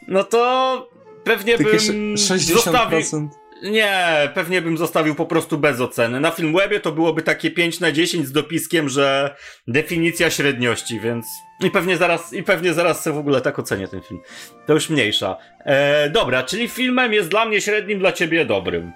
no 0.09 0.25
to 0.25 0.91
pewnie 1.25 1.59
Takie 1.59 1.71
bym 1.71 2.15
60%. 2.15 2.39
zostawił... 2.39 3.01
Nie, 3.63 4.31
pewnie 4.35 4.63
bym 4.63 4.79
zostawił 4.79 5.15
po 5.15 5.27
prostu 5.27 5.59
bez 5.59 5.81
oceny. 5.81 6.21
Na 6.21 6.31
Filmwebie 6.31 6.81
to 6.81 6.93
byłoby 6.93 7.23
takie 7.23 7.51
5 7.51 7.81
na 7.81 7.93
10 7.93 8.27
z 8.27 8.33
dopiskiem, 8.33 8.89
że 8.89 9.37
definicja 9.69 10.31
średniości, 10.31 11.01
więc... 11.01 11.27
I 11.65 11.71
pewnie 11.71 11.97
zaraz, 11.97 12.33
i 12.33 12.43
pewnie 12.43 12.75
zaraz 12.75 13.03
sobie 13.03 13.17
w 13.17 13.19
ogóle 13.19 13.41
tak 13.41 13.59
ocenię 13.59 13.89
ten 13.89 14.01
film. 14.01 14.21
To 14.67 14.73
już 14.73 14.91
mniejsza. 14.91 15.37
E, 15.65 16.11
dobra, 16.11 16.43
czyli 16.43 16.69
filmem 16.69 17.13
jest 17.13 17.29
dla 17.29 17.45
mnie 17.45 17.61
średnim, 17.61 17.99
dla 17.99 18.13
ciebie 18.13 18.45
dobrym. 18.45 18.93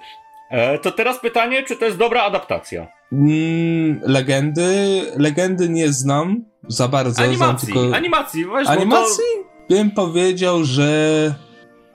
E, 0.51 0.79
to 0.79 0.93
teraz 0.93 1.21
pytanie, 1.21 1.63
czy 1.63 1.77
to 1.77 1.85
jest 1.85 1.97
dobra 1.97 2.23
adaptacja? 2.23 2.87
Mm, 3.13 4.01
legendy, 4.03 5.03
legendy 5.17 5.69
nie 5.69 5.93
znam 5.93 6.45
za 6.69 6.89
bardzo. 6.89 7.23
Animacji, 7.23 7.73
tylko... 7.73 7.97
animacji, 7.97 8.45
właśnie. 8.45 8.73
Animacji? 8.73 9.25
To... 9.69 9.75
Bym 9.75 9.91
powiedział, 9.91 10.65
że 10.65 11.35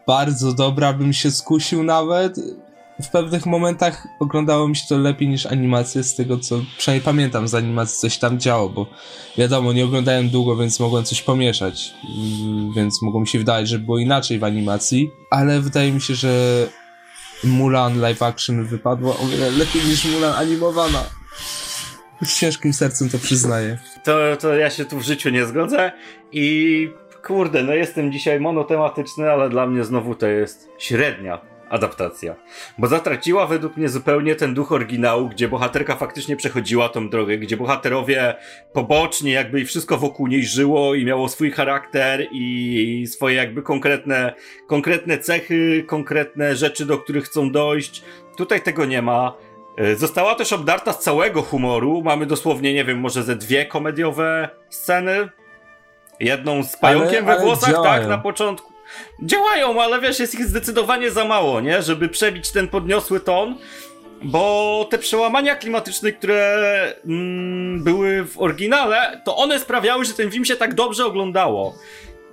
bardzo 0.08 0.54
dobra, 0.54 0.94
bym 0.94 1.14
się 1.14 1.32
skusił 1.32 1.84
nawet. 1.84 2.40
W 3.04 3.08
pewnych 3.08 3.46
momentach 3.46 4.08
oglądało 4.20 4.68
mi 4.68 4.76
się 4.76 4.84
to 4.90 4.98
lepiej 4.98 5.28
niż 5.28 5.46
animacje, 5.46 6.04
z 6.04 6.16
tego 6.16 6.38
co 6.38 6.62
przynajmniej 6.78 7.06
pamiętam 7.06 7.48
z 7.48 7.56
animacji 7.56 8.00
coś 8.00 8.18
tam 8.18 8.40
działo, 8.40 8.70
bo 8.70 8.88
wiadomo, 9.38 9.74
nie 9.74 9.86
oglądałem 9.86 10.30
długo, 10.30 10.56
więc 10.56 10.80
mogłem 10.80 11.04
coś 11.04 11.22
pomieszać, 11.22 11.94
więc 12.76 13.02
mogło 13.02 13.22
mi 13.22 13.28
się 13.28 13.40
wydawać, 13.40 13.70
że 13.70 13.80
było 13.80 14.00
inaczej 14.00 14.40
w 14.40 14.44
animacji, 14.44 15.12
ale 15.32 15.62
wydaje 15.62 15.92
mi 15.92 16.02
się, 16.02 16.16
że 16.16 16.30
Mulan 17.44 18.00
live 18.00 18.22
action 18.22 18.66
wypadło 18.66 19.20
o 19.20 19.28
wiele 19.28 19.52
lepiej 19.52 19.82
niż 19.86 20.06
Mulan 20.06 20.34
animowana. 20.34 21.04
Z 22.24 22.40
ciężkim 22.40 22.74
sercem 22.74 23.10
to 23.10 23.20
przyznaję. 23.20 23.78
To, 24.04 24.18
to 24.40 24.56
ja 24.56 24.70
się 24.70 24.86
tu 24.86 25.00
w 25.00 25.04
życiu 25.04 25.30
nie 25.30 25.46
zgodzę 25.46 25.92
i 26.32 26.90
kurde, 27.28 27.64
no 27.64 27.74
jestem 27.74 28.12
dzisiaj 28.12 28.40
monotematyczny, 28.40 29.32
ale 29.32 29.50
dla 29.50 29.68
mnie 29.68 29.84
znowu 29.84 30.16
to 30.16 30.28
jest 30.28 30.70
średnia 30.78 31.42
adaptacja. 31.70 32.36
Bo 32.78 32.88
zatraciła 32.88 33.48
według 33.48 33.78
mnie 33.78 33.90
zupełnie 33.90 34.36
ten 34.36 34.54
duch 34.54 34.72
oryginału, 34.72 35.30
gdzie 35.30 35.48
bohaterka 35.48 35.96
faktycznie 35.96 36.36
przechodziła 36.36 36.90
tą 36.90 37.10
drogę, 37.10 37.38
gdzie 37.38 37.58
bohaterowie 37.58 38.36
pobocznie 38.74 39.32
jakby 39.32 39.62
i 39.62 39.66
wszystko 39.66 39.98
wokół 39.98 40.28
niej 40.28 40.46
żyło 40.46 40.96
i 40.96 41.06
miało 41.06 41.30
swój 41.30 41.52
charakter 41.52 42.28
i 42.32 43.06
swoje 43.08 43.36
jakby 43.36 43.62
konkretne, 43.62 44.34
konkretne 44.68 45.18
cechy, 45.18 45.84
konkretne 45.88 46.56
rzeczy, 46.56 46.86
do 46.86 46.98
których 46.98 47.24
chcą 47.24 47.52
dojść. 47.52 48.04
Tutaj 48.38 48.62
tego 48.62 48.86
nie 48.86 49.02
ma. 49.02 49.38
E, 49.78 49.96
została 49.96 50.36
też 50.36 50.54
obdarta 50.54 50.94
z 50.94 51.00
całego 51.00 51.42
humoru. 51.42 52.02
Mamy 52.04 52.26
dosłownie, 52.26 52.74
nie 52.74 52.86
wiem, 52.86 53.00
może 53.00 53.24
ze 53.24 53.36
dwie 53.36 53.66
komediowe 53.66 54.50
sceny. 54.70 55.30
Jedną 56.20 56.64
z 56.64 56.78
pająkiem 56.78 57.28
ale, 57.28 57.38
we 57.38 57.46
włosach, 57.46 57.84
tak, 57.84 58.08
na 58.08 58.18
początku. 58.18 58.74
Działają, 59.24 59.82
ale 59.82 60.02
wiesz, 60.02 60.20
jest 60.20 60.34
ich 60.34 60.46
zdecydowanie 60.46 61.12
za 61.12 61.26
mało, 61.26 61.62
nie? 61.62 61.82
Żeby 61.82 62.10
przebić 62.10 62.52
ten 62.52 62.68
podniosły 62.68 63.20
ton. 63.20 63.56
Bo 64.24 64.88
te 64.90 64.98
przełamania 64.98 65.56
klimatyczne, 65.56 66.12
które 66.12 66.94
mm, 67.06 67.84
były 67.84 68.26
w 68.26 68.42
oryginale, 68.42 69.22
to 69.26 69.38
one 69.38 69.60
sprawiały, 69.60 70.06
że 70.06 70.14
ten 70.14 70.32
film 70.32 70.46
się 70.46 70.56
tak 70.56 70.74
dobrze 70.74 71.06
oglądało. 71.06 71.76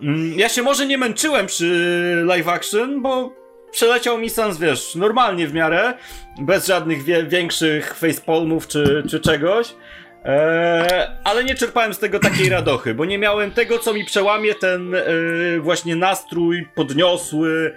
Mm, 0.02 0.38
ja 0.38 0.48
się 0.48 0.62
może 0.62 0.86
nie 0.86 0.98
męczyłem 0.98 1.46
przy 1.46 2.22
live 2.24 2.48
action, 2.48 3.02
bo 3.02 3.32
przeleciał 3.70 4.18
mi 4.18 4.30
sans, 4.30 4.58
wiesz, 4.58 4.94
normalnie 4.94 5.46
w 5.46 5.54
miarę, 5.54 5.94
bez 6.40 6.66
żadnych 6.66 7.02
wie 7.04 7.24
większych 7.24 7.94
facepalmów 7.94 8.68
czy, 8.68 9.02
czy 9.10 9.20
czegoś. 9.20 9.74
Eee, 10.24 11.06
ale 11.24 11.44
nie 11.44 11.54
czerpałem 11.54 11.94
z 11.94 11.98
tego 11.98 12.18
takiej 12.18 12.48
radochy, 12.48 12.94
bo 12.94 13.04
nie 13.04 13.18
miałem 13.18 13.50
tego, 13.50 13.78
co 13.78 13.94
mi 13.94 14.04
przełamie 14.04 14.54
ten 14.54 14.94
e, 14.94 15.02
właśnie 15.60 15.96
nastrój 15.96 16.68
podniosły, 16.74 17.74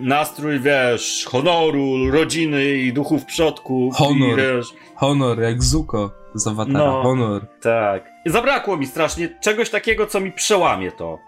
nastrój, 0.00 0.60
wiesz, 0.60 1.24
honoru, 1.28 2.10
rodziny 2.10 2.64
i 2.64 2.92
duchów 2.92 3.24
przodków. 3.24 3.94
Honor, 3.94 4.38
i, 4.38 4.42
wiesz, 4.42 4.66
honor, 4.94 5.40
jak 5.40 5.62
Zuko 5.62 6.10
z 6.34 6.46
Awatara, 6.46 6.78
no, 6.78 7.02
honor. 7.02 7.46
Tak. 7.60 8.10
Zabrakło 8.26 8.76
mi 8.76 8.86
strasznie 8.86 9.38
czegoś 9.40 9.70
takiego, 9.70 10.06
co 10.06 10.20
mi 10.20 10.32
przełamie 10.32 10.92
to. 10.92 11.18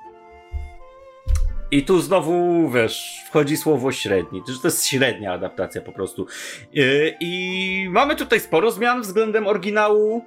I 1.71 1.83
tu 1.83 2.01
znowu, 2.01 2.69
wiesz, 2.71 3.23
wchodzi 3.29 3.57
słowo 3.57 3.93
średni. 3.93 4.43
To 4.63 4.69
jest 4.69 4.87
średnia 4.87 5.33
adaptacja 5.33 5.81
po 5.81 5.93
prostu. 5.93 6.27
Yy, 6.73 7.15
I 7.21 7.87
mamy 7.91 8.17
tutaj 8.17 8.41
sporo 8.41 8.71
zmian 8.71 9.03
względem 9.03 9.47
oryginału. 9.47 10.25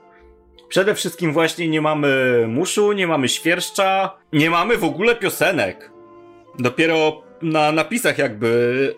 Przede 0.70 0.96
wszystkim 0.96 1.34
właśnie 1.34 1.68
nie 1.68 1.82
mamy 1.82 2.44
muszu, 2.48 2.92
nie 2.92 3.08
mamy 3.08 3.30
świerszcza, 3.30 4.18
nie 4.34 4.50
mamy 4.50 4.78
w 4.78 4.84
ogóle 4.84 5.16
piosenek. 5.16 5.92
Dopiero 6.60 7.24
na 7.42 7.72
napisach 7.72 8.18
jakby 8.18 8.96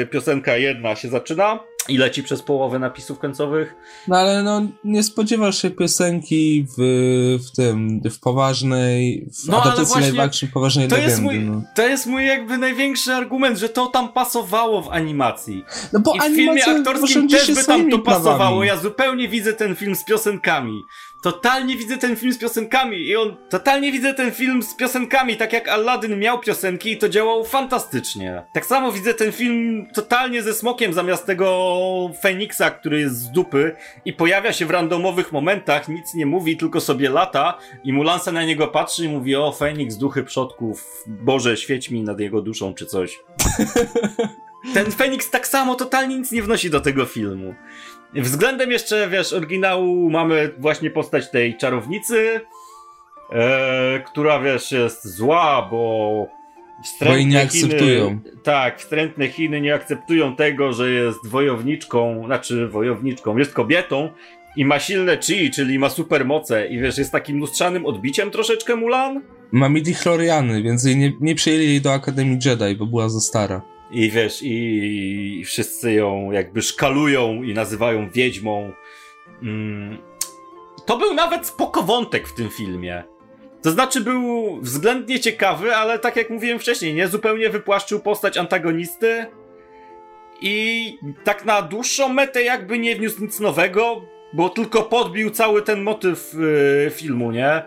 yy, 0.00 0.06
piosenka 0.06 0.56
jedna 0.56 0.96
się 0.96 1.08
zaczyna 1.08 1.60
i 1.88 1.98
leci 1.98 2.22
przez 2.22 2.42
połowę 2.42 2.78
napisów 2.78 3.18
końcowych. 3.18 3.74
No 4.08 4.16
ale 4.16 4.42
no 4.42 4.62
nie 4.84 5.02
spodziewasz 5.02 5.62
się 5.62 5.70
piosenki 5.70 6.66
w, 6.78 7.38
w 7.46 7.56
tym, 7.56 8.00
w 8.10 8.20
poważnej, 8.20 9.28
w 9.44 9.48
no, 9.48 9.62
adaptacji 9.62 10.00
live 10.00 10.18
action 10.18 10.48
poważnej 10.48 10.88
to 10.88 10.96
legendy. 10.96 11.12
Jest 11.12 11.22
mój, 11.22 11.38
no. 11.38 11.62
To 11.74 11.82
jest 11.86 12.06
mój 12.06 12.26
jakby 12.26 12.58
największy 12.58 13.12
argument, 13.12 13.58
że 13.58 13.68
to 13.68 13.86
tam 13.86 14.12
pasowało 14.12 14.82
w 14.82 14.88
animacji. 14.88 15.64
No 15.92 16.00
bo 16.00 16.14
I 16.14 16.20
w 16.20 16.36
filmie 16.36 16.66
aktorskim 16.66 17.28
też 17.28 17.54
by 17.54 17.64
tam 17.64 17.90
to 17.90 17.98
pasowało. 17.98 18.64
Ja 18.64 18.76
zupełnie 18.76 19.28
widzę 19.28 19.52
ten 19.52 19.76
film 19.76 19.96
z 19.96 20.04
piosenkami 20.04 20.82
totalnie 21.22 21.76
widzę 21.76 21.98
ten 21.98 22.16
film 22.16 22.32
z 22.32 22.38
piosenkami 22.38 22.96
i 22.96 23.16
on, 23.16 23.36
totalnie 23.48 23.92
widzę 23.92 24.14
ten 24.14 24.32
film 24.32 24.62
z 24.62 24.76
piosenkami, 24.76 25.36
tak 25.36 25.52
jak 25.52 25.68
Aladdin 25.68 26.18
miał 26.18 26.40
piosenki 26.40 26.92
i 26.92 26.98
to 26.98 27.08
działało 27.08 27.44
fantastycznie. 27.44 28.42
Tak 28.52 28.66
samo 28.66 28.92
widzę 28.92 29.14
ten 29.14 29.32
film 29.32 29.86
totalnie 29.94 30.42
ze 30.42 30.54
smokiem 30.54 30.92
zamiast 30.92 31.26
tego 31.26 32.10
Feniksa, 32.22 32.70
który 32.70 33.00
jest 33.00 33.16
z 33.16 33.30
dupy 33.30 33.76
i 34.04 34.12
pojawia 34.12 34.52
się 34.52 34.66
w 34.66 34.70
randomowych 34.70 35.32
momentach, 35.32 35.88
nic 35.88 36.14
nie 36.14 36.26
mówi, 36.26 36.56
tylko 36.56 36.80
sobie 36.80 37.10
lata 37.10 37.58
i 37.84 37.92
Mulansa 37.92 38.32
na 38.32 38.44
niego 38.44 38.68
patrzy 38.68 39.04
i 39.04 39.08
mówi, 39.08 39.36
o 39.36 39.52
Feniks, 39.52 39.96
duchy 39.96 40.24
przodków, 40.24 41.04
Boże, 41.06 41.56
świeć 41.56 41.90
mi 41.90 42.02
nad 42.02 42.20
jego 42.20 42.42
duszą 42.42 42.74
czy 42.74 42.86
coś. 42.86 43.18
Ten 44.74 44.92
Feniks 44.92 45.30
tak 45.30 45.48
samo 45.48 45.74
totalnie 45.74 46.18
nic 46.18 46.32
nie 46.32 46.42
wnosi 46.42 46.70
do 46.70 46.80
tego 46.80 47.06
filmu. 47.06 47.54
Względem 48.14 48.70
jeszcze, 48.70 49.08
wiesz, 49.08 49.32
oryginału 49.32 50.10
mamy 50.10 50.50
właśnie 50.58 50.90
postać 50.90 51.30
tej 51.30 51.56
czarownicy, 51.56 52.40
e, 53.32 54.00
która, 54.06 54.40
wiesz, 54.40 54.72
jest 54.72 55.16
zła, 55.16 55.68
bo 55.70 56.26
wstrętne 56.84 57.22
bo 57.22 57.30
nie 57.30 57.42
akceptują. 57.42 58.08
Chiny, 58.08 58.36
tak, 58.42 58.78
wstrętne 58.80 59.28
Chiny 59.28 59.60
nie 59.60 59.74
akceptują 59.74 60.36
tego, 60.36 60.72
że 60.72 60.90
jest 60.90 61.26
wojowniczką, 61.26 62.22
znaczy 62.26 62.68
wojowniczką, 62.68 63.36
jest 63.36 63.52
kobietą 63.52 64.10
i 64.56 64.64
ma 64.64 64.78
silne 64.78 65.18
chi, 65.18 65.50
czyli 65.50 65.78
ma 65.78 65.90
supermoce 65.90 66.66
i 66.66 66.78
wiesz, 66.78 66.98
jest 66.98 67.12
takim 67.12 67.38
lustrzanym 67.38 67.86
odbiciem 67.86 68.30
troszeczkę 68.30 68.76
Mulan. 68.76 69.22
Ma 69.52 69.68
midi 69.68 69.94
chloriany, 69.94 70.62
więc 70.62 70.84
nie, 70.84 71.12
nie 71.20 71.34
przyjęli 71.34 71.64
jej 71.64 71.80
do 71.80 71.92
Akademii 71.92 72.38
Jedi, 72.44 72.76
bo 72.76 72.86
była 72.86 73.08
za 73.08 73.20
stara. 73.20 73.62
I 73.90 74.10
wiesz, 74.10 74.40
i, 74.42 75.42
wszyscy 75.46 75.92
ją 75.92 76.32
jakby 76.32 76.62
szkalują 76.62 77.42
i 77.42 77.54
nazywają 77.54 78.10
wiedźmą. 78.10 78.72
Mm. 79.42 79.98
To 80.86 80.96
był 80.96 81.14
nawet 81.14 81.46
spoko 81.46 81.82
wątek 81.82 82.28
w 82.28 82.34
tym 82.34 82.50
filmie. 82.50 83.04
To 83.62 83.70
znaczy 83.70 84.00
był 84.00 84.56
względnie 84.60 85.20
ciekawy, 85.20 85.76
ale 85.76 85.98
tak 85.98 86.16
jak 86.16 86.30
mówiłem 86.30 86.58
wcześniej, 86.58 86.94
nie 86.94 87.08
zupełnie 87.08 87.50
wypłaszczył 87.50 88.00
postać 88.00 88.36
antagonisty. 88.36 89.26
I 90.40 90.94
tak 91.24 91.44
na 91.44 91.62
dłuższą 91.62 92.08
metę 92.08 92.42
jakby 92.42 92.78
nie 92.78 92.96
wniósł 92.96 93.22
nic 93.22 93.40
nowego, 93.40 94.02
bo 94.32 94.48
tylko 94.48 94.82
podbił 94.82 95.30
cały 95.30 95.62
ten 95.62 95.82
motyw 95.82 96.34
yy, 96.34 96.90
filmu, 96.90 97.32
nie? 97.32 97.62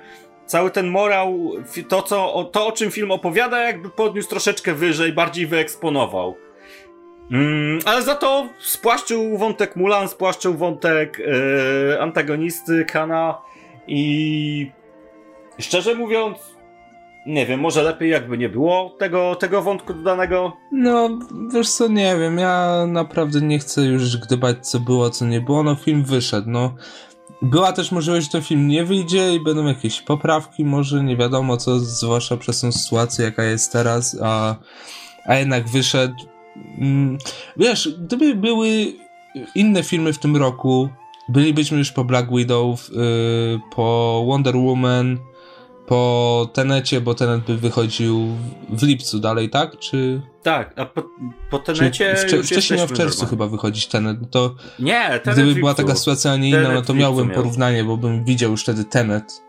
Cały 0.51 0.71
ten 0.71 0.87
morał, 0.87 1.51
to, 1.89 2.01
co, 2.01 2.49
to 2.51 2.67
o 2.67 2.71
czym 2.71 2.91
film 2.91 3.11
opowiada, 3.11 3.59
jakby 3.59 3.89
podniósł 3.89 4.29
troszeczkę 4.29 4.73
wyżej, 4.73 5.13
bardziej 5.13 5.47
wyeksponował. 5.47 6.35
Mm, 7.31 7.79
ale 7.85 8.01
za 8.01 8.15
to 8.15 8.49
spłaszczył 8.59 9.37
wątek 9.37 9.75
Mulan, 9.75 10.07
spłaszczył 10.07 10.53
wątek 10.53 11.19
yy, 11.19 12.01
antagonisty 12.01 12.85
Kana 12.85 13.37
i 13.87 14.71
szczerze 15.59 15.95
mówiąc, 15.95 16.37
nie 17.25 17.45
wiem, 17.45 17.59
może 17.59 17.83
lepiej 17.83 18.09
jakby 18.09 18.37
nie 18.37 18.49
było 18.49 18.95
tego, 18.99 19.35
tego 19.35 19.61
wątku 19.61 19.93
dodanego? 19.93 20.57
No, 20.71 21.19
wiesz 21.53 21.69
co, 21.69 21.87
nie 21.87 22.17
wiem, 22.17 22.37
ja 22.37 22.85
naprawdę 22.87 23.41
nie 23.41 23.59
chcę 23.59 23.81
już 23.81 24.17
gdybać 24.17 24.67
co 24.67 24.79
było, 24.79 25.09
co 25.09 25.25
nie 25.25 25.41
było, 25.41 25.63
no 25.63 25.75
film 25.75 26.03
wyszedł, 26.03 26.49
no. 26.49 26.75
Była 27.41 27.71
też 27.71 27.91
możliwość, 27.91 28.25
że 28.25 28.31
ten 28.31 28.41
film 28.41 28.67
nie 28.67 28.85
wyjdzie 28.85 29.35
i 29.35 29.39
będą 29.39 29.65
jakieś 29.65 30.01
poprawki, 30.01 30.65
może 30.65 31.03
nie 31.03 31.17
wiadomo 31.17 31.57
co, 31.57 31.79
zwłaszcza 31.79 32.37
przez 32.37 32.61
tą 32.61 32.71
sytuację, 32.71 33.25
jaka 33.25 33.43
jest 33.43 33.71
teraz, 33.71 34.17
a, 34.23 34.55
a 35.25 35.35
jednak 35.35 35.69
wyszedł. 35.69 36.15
Mm, 36.77 37.17
wiesz, 37.57 37.89
gdyby 37.99 38.35
były 38.35 38.93
inne 39.55 39.83
filmy 39.83 40.13
w 40.13 40.19
tym 40.19 40.37
roku, 40.37 40.89
bylibyśmy 41.29 41.77
już 41.77 41.91
po 41.91 42.03
Black 42.03 42.29
Widow, 42.31 42.89
yy, 42.89 43.59
po 43.75 44.23
Wonder 44.27 44.57
Woman, 44.57 45.17
po 45.87 46.49
Tenecie, 46.53 47.01
bo 47.01 47.13
Tenet 47.13 47.41
by 47.41 47.57
wychodził 47.57 48.27
w 48.69 48.83
lipcu 48.83 49.19
dalej, 49.19 49.49
tak? 49.49 49.79
Czy... 49.79 50.21
Tak, 50.43 50.73
a 50.79 50.85
po, 50.85 51.03
po 51.49 51.59
Tenecie 51.59 52.15
wcze, 52.15 52.43
Wcześniej 52.43 52.79
miał 52.79 52.87
w 52.87 52.93
czerwcu 52.93 53.25
chyba 53.25 53.47
wychodzić 53.47 53.87
Tenet, 53.87 54.21
no 54.21 54.27
to 54.27 54.55
nie, 54.79 55.19
Tenet 55.23 55.39
Gdyby 55.39 55.59
była 55.59 55.73
taka 55.73 55.95
sytuacja, 55.95 56.31
a 56.31 56.35
nie 56.35 56.49
inna, 56.49 56.71
no 56.73 56.81
to 56.81 56.93
miałbym 56.93 57.29
porównanie, 57.29 57.83
bo 57.83 57.97
bym 57.97 58.25
widział 58.25 58.51
już 58.51 58.63
wtedy 58.63 58.85
Tenet, 58.85 59.41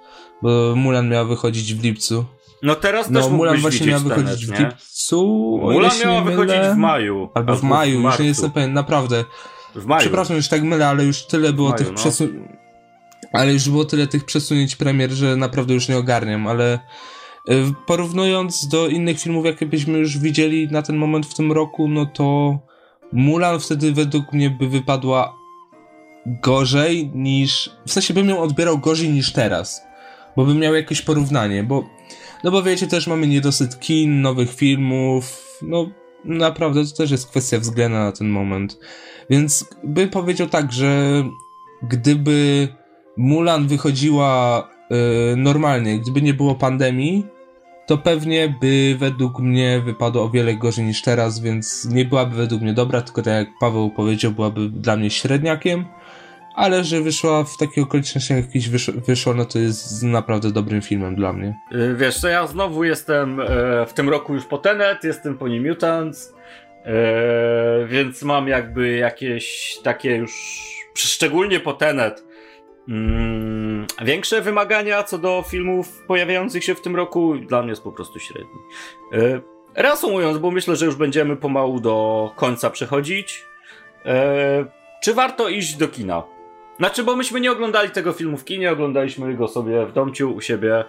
bo 0.43 0.77
Mulan 0.77 1.09
miała 1.09 1.25
wychodzić 1.25 1.75
w 1.75 1.83
lipcu. 1.83 2.25
No 2.63 2.75
teraz 2.75 3.11
no, 3.11 3.21
też 3.21 3.31
Mulan 3.31 3.57
właśnie 3.57 3.87
miała 3.87 4.01
wychodzić 4.01 4.47
Tenet, 4.47 4.57
w 4.57 4.61
lipcu. 4.61 5.27
Mulan 5.63 5.93
miała 6.05 6.21
wychodzić 6.21 6.57
w 6.75 6.77
maju. 6.77 7.29
Albo, 7.35 7.57
w 7.57 7.63
maju, 7.63 8.01
w 8.01 8.05
już 8.05 8.19
nie 8.19 8.27
jestem 8.27 8.51
pewien, 8.51 8.73
naprawdę. 8.73 9.25
W 9.75 9.87
maju. 9.87 10.01
Przepraszam, 10.01 10.37
już 10.37 10.49
tak 10.49 10.63
mylę, 10.63 10.89
ale 10.89 11.05
już 11.05 11.27
tyle 11.27 11.53
było 11.53 11.69
maju, 11.69 11.79
tych 11.79 11.89
no. 11.89 11.95
przesunięć 11.95 12.63
ale 13.33 13.53
już 13.53 13.69
było 13.69 13.85
tyle 13.85 14.07
tych 14.07 14.25
przesunięć 14.25 14.77
premier, 14.77 15.11
że 15.11 15.37
naprawdę 15.37 15.75
już 15.75 15.89
nie 15.89 15.97
ogarniam, 15.97 16.47
ale 16.47 16.79
porównując 17.87 18.69
do 18.69 18.89
innych 18.89 19.21
filmów, 19.21 19.45
jakie 19.45 19.67
byśmy 19.67 19.99
już 19.99 20.19
widzieli 20.19 20.69
na 20.71 20.83
ten 20.83 20.97
moment 20.97 21.27
w 21.27 21.35
tym 21.35 21.53
roku, 21.53 21.89
no 21.89 22.07
to 22.07 22.59
Mulan 23.13 23.61
wtedy 23.61 23.93
według 23.93 24.33
mnie 24.33 24.51
by 24.51 24.69
wypadła 24.69 25.35
gorzej 26.27 27.11
niż. 27.15 27.71
W 27.87 27.93
sensie 27.93 28.15
bym 28.15 28.29
ją 28.29 28.41
odbierał 28.41 28.79
gorzej 28.79 29.09
niż 29.09 29.33
teraz. 29.33 29.83
Bo 30.37 30.45
bym 30.45 30.59
miał 30.59 30.75
jakieś 30.75 31.03
porównanie, 31.03 31.63
bo. 31.63 31.85
No 32.45 32.51
bo 32.51 32.63
wiecie, 32.63 32.87
też 32.87 33.07
mamy 33.07 33.27
niedosyt 33.27 33.81
kin, 33.81 34.21
nowych 34.21 34.55
filmów. 34.55 35.43
No 35.63 35.87
naprawdę 36.25 36.85
to 36.85 36.97
też 36.97 37.11
jest 37.11 37.31
kwestia 37.31 37.59
względu 37.59 37.99
na 37.99 38.13
ten 38.13 38.29
moment. 38.29 38.79
Więc 39.31 39.65
bym 39.85 40.09
powiedział 40.09 40.49
tak, 40.49 40.73
że 40.73 41.25
gdyby 41.83 42.69
Mulan 43.17 43.67
wychodziła 43.67 44.69
y, 45.33 45.37
normalnie, 45.37 45.99
gdyby 45.99 46.23
nie 46.23 46.35
było 46.35 46.55
pandemii, 46.55 47.27
to 47.93 47.99
pewnie 47.99 48.55
by 48.61 48.97
według 48.99 49.39
mnie 49.39 49.81
wypadło 49.81 50.25
o 50.25 50.31
wiele 50.31 50.55
gorzej 50.55 50.85
niż 50.85 51.03
teraz, 51.03 51.41
więc 51.41 51.85
nie 51.85 52.05
byłaby 52.05 52.37
według 52.37 52.63
mnie 52.63 52.73
dobra, 52.73 53.03
tylko 53.03 53.23
tak 53.23 53.35
jak 53.35 53.49
Paweł 53.61 53.91
powiedział, 53.91 54.31
byłaby 54.31 54.69
dla 54.69 54.97
mnie 54.97 55.11
średniakiem, 55.11 55.85
ale 56.55 56.85
że 56.85 57.01
wyszła 57.01 57.45
w 57.45 57.57
takich 57.57 57.85
okolicznościach 57.85 58.37
jakiś 58.37 58.69
wyszło, 58.69 58.95
wyszło, 59.07 59.35
no 59.35 59.45
to 59.45 59.59
jest 59.59 60.03
naprawdę 60.03 60.53
dobrym 60.53 60.83
filmem 60.83 61.15
dla 61.15 61.33
mnie. 61.33 61.59
Y, 61.73 61.95
wiesz, 61.97 62.21
to 62.21 62.29
ja 62.29 62.47
znowu 62.47 62.85
jestem 62.85 63.41
e, 63.41 63.45
w 63.87 63.93
tym 63.95 64.09
roku 64.09 64.35
już 64.35 64.45
po 64.45 64.59
Tenet, 64.59 65.05
jestem 65.05 65.39
po 65.39 65.49
New 65.49 65.67
Mutants, 65.67 66.35
e, 66.85 67.87
więc 67.87 68.23
mam 68.23 68.49
jakby 68.49 68.97
jakieś 68.97 69.77
takie 69.83 70.17
już, 70.17 70.33
szczególnie 70.95 71.61
po 71.61 71.73
Tenet, 71.73 72.25
Mm, 72.89 73.62
większe 74.05 74.41
wymagania 74.41 75.03
co 75.03 75.19
do 75.19 75.45
filmów 75.49 76.05
pojawiających 76.07 76.65
się 76.65 76.75
w 76.75 76.81
tym 76.81 76.97
roku 76.97 77.35
dla 77.37 77.63
mnie 77.63 77.71
jest 77.71 77.83
po 77.83 77.93
prostu 77.93 78.21
średni. 78.21 78.59
E, 79.13 79.41
reasumując, 79.75 80.39
bo 80.39 80.51
myślę, 80.51 80.77
że 80.77 80.87
już 80.87 80.97
będziemy 80.97 81.37
pomału 81.37 81.81
do 81.81 82.31
końca 82.37 82.71
przechodzić. 82.71 83.45
E, 84.07 84.65
czy 85.03 85.15
warto 85.15 85.49
iść 85.49 85.77
do 85.77 85.89
kina? 85.89 86.23
Znaczy, 86.79 87.05
bo 87.05 87.17
myśmy 87.17 87.41
nie 87.41 87.53
oglądali 87.53 87.91
tego 87.91 88.13
filmu 88.13 88.37
w 88.37 88.45
kinie, 88.45 88.73
oglądaliśmy 88.73 89.35
go 89.35 89.49
sobie 89.49 89.87
w 89.87 89.93
domciu 89.93 90.35
u 90.35 90.41
siebie. 90.41 90.85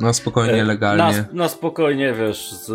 Na 0.00 0.12
spokojnie, 0.12 0.62
e, 0.62 0.64
legalnie. 0.64 1.04
Na, 1.32 1.42
na 1.42 1.48
spokojnie, 1.48 2.12
wiesz, 2.12 2.52
z, 2.52 2.70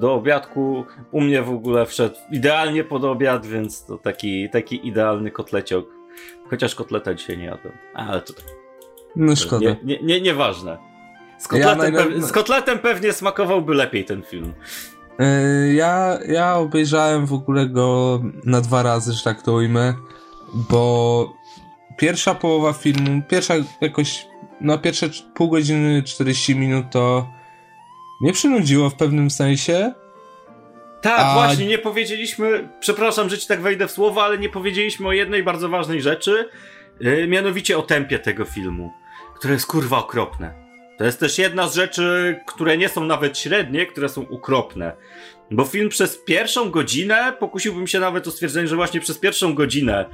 do 0.00 0.14
obiadku. 0.14 0.84
U 1.10 1.20
mnie 1.20 1.42
w 1.42 1.50
ogóle 1.50 1.86
wszedł 1.86 2.16
idealnie 2.32 2.84
pod 2.84 3.04
obiad, 3.04 3.46
więc 3.46 3.86
to 3.86 3.98
taki, 3.98 4.50
taki 4.50 4.88
idealny 4.88 5.30
kotleciok 5.30 5.97
Chociaż 6.50 6.74
kotleta 6.74 7.14
dzisiaj 7.14 7.38
nie 7.38 7.44
jadłem. 7.44 7.74
Ale 7.94 8.20
to 8.20 8.32
tak. 8.32 8.44
No 9.16 9.36
szkoda. 9.36 9.64
Nie, 9.64 9.76
nie, 9.84 9.98
nie, 10.02 10.20
nieważne. 10.20 10.78
Z 11.38 11.48
kotletem, 11.48 11.94
ja 11.94 12.04
pew... 12.04 12.24
z 12.24 12.32
kotletem 12.32 12.78
pewnie 12.78 13.12
smakowałby 13.12 13.74
lepiej 13.74 14.04
ten 14.04 14.22
film. 14.22 14.52
Yy, 15.18 15.74
ja, 15.74 16.18
ja 16.28 16.56
obejrzałem 16.56 17.26
w 17.26 17.32
ogóle 17.32 17.66
go 17.66 18.20
na 18.44 18.60
dwa 18.60 18.82
razy, 18.82 19.12
że 19.12 19.22
tak 19.22 19.42
to 19.42 19.52
ujmę, 19.52 19.94
bo 20.70 21.32
pierwsza 21.96 22.34
połowa 22.34 22.72
filmu, 22.72 23.22
pierwsza 23.28 23.54
jakoś, 23.80 24.26
no 24.60 24.78
pierwsze 24.78 25.10
pół 25.34 25.50
godziny, 25.50 26.02
40 26.02 26.56
minut 26.56 26.86
to 26.90 27.28
mnie 28.20 28.32
przynudziło 28.32 28.90
w 28.90 28.94
pewnym 28.94 29.30
sensie, 29.30 29.92
tak, 31.02 31.20
A... 31.20 31.34
właśnie, 31.34 31.66
nie 31.66 31.78
powiedzieliśmy, 31.78 32.68
przepraszam, 32.80 33.30
że 33.30 33.38
ci 33.38 33.48
tak 33.48 33.60
wejdę 33.60 33.88
w 33.88 33.92
słowo, 33.92 34.24
ale 34.24 34.38
nie 34.38 34.48
powiedzieliśmy 34.48 35.08
o 35.08 35.12
jednej 35.12 35.42
bardzo 35.42 35.68
ważnej 35.68 36.02
rzeczy, 36.02 36.48
yy, 37.00 37.26
mianowicie 37.26 37.78
o 37.78 37.82
tempie 37.82 38.18
tego 38.18 38.44
filmu, 38.44 38.92
które 39.34 39.54
jest 39.54 39.66
kurwa 39.66 39.98
okropne. 39.98 40.68
To 40.98 41.04
jest 41.04 41.20
też 41.20 41.38
jedna 41.38 41.68
z 41.68 41.74
rzeczy, 41.74 42.40
które 42.46 42.78
nie 42.78 42.88
są 42.88 43.04
nawet 43.04 43.38
średnie, 43.38 43.86
które 43.86 44.08
są 44.08 44.22
ukropne. 44.22 44.92
Bo 45.50 45.64
film 45.64 45.88
przez 45.88 46.18
pierwszą 46.18 46.70
godzinę, 46.70 47.32
pokusiłbym 47.40 47.86
się 47.86 48.00
nawet 48.00 48.26
o 48.26 48.30
stwierdzenie, 48.30 48.68
że 48.68 48.76
właśnie 48.76 49.00
przez 49.00 49.18
pierwszą 49.18 49.54
godzinę 49.54 50.04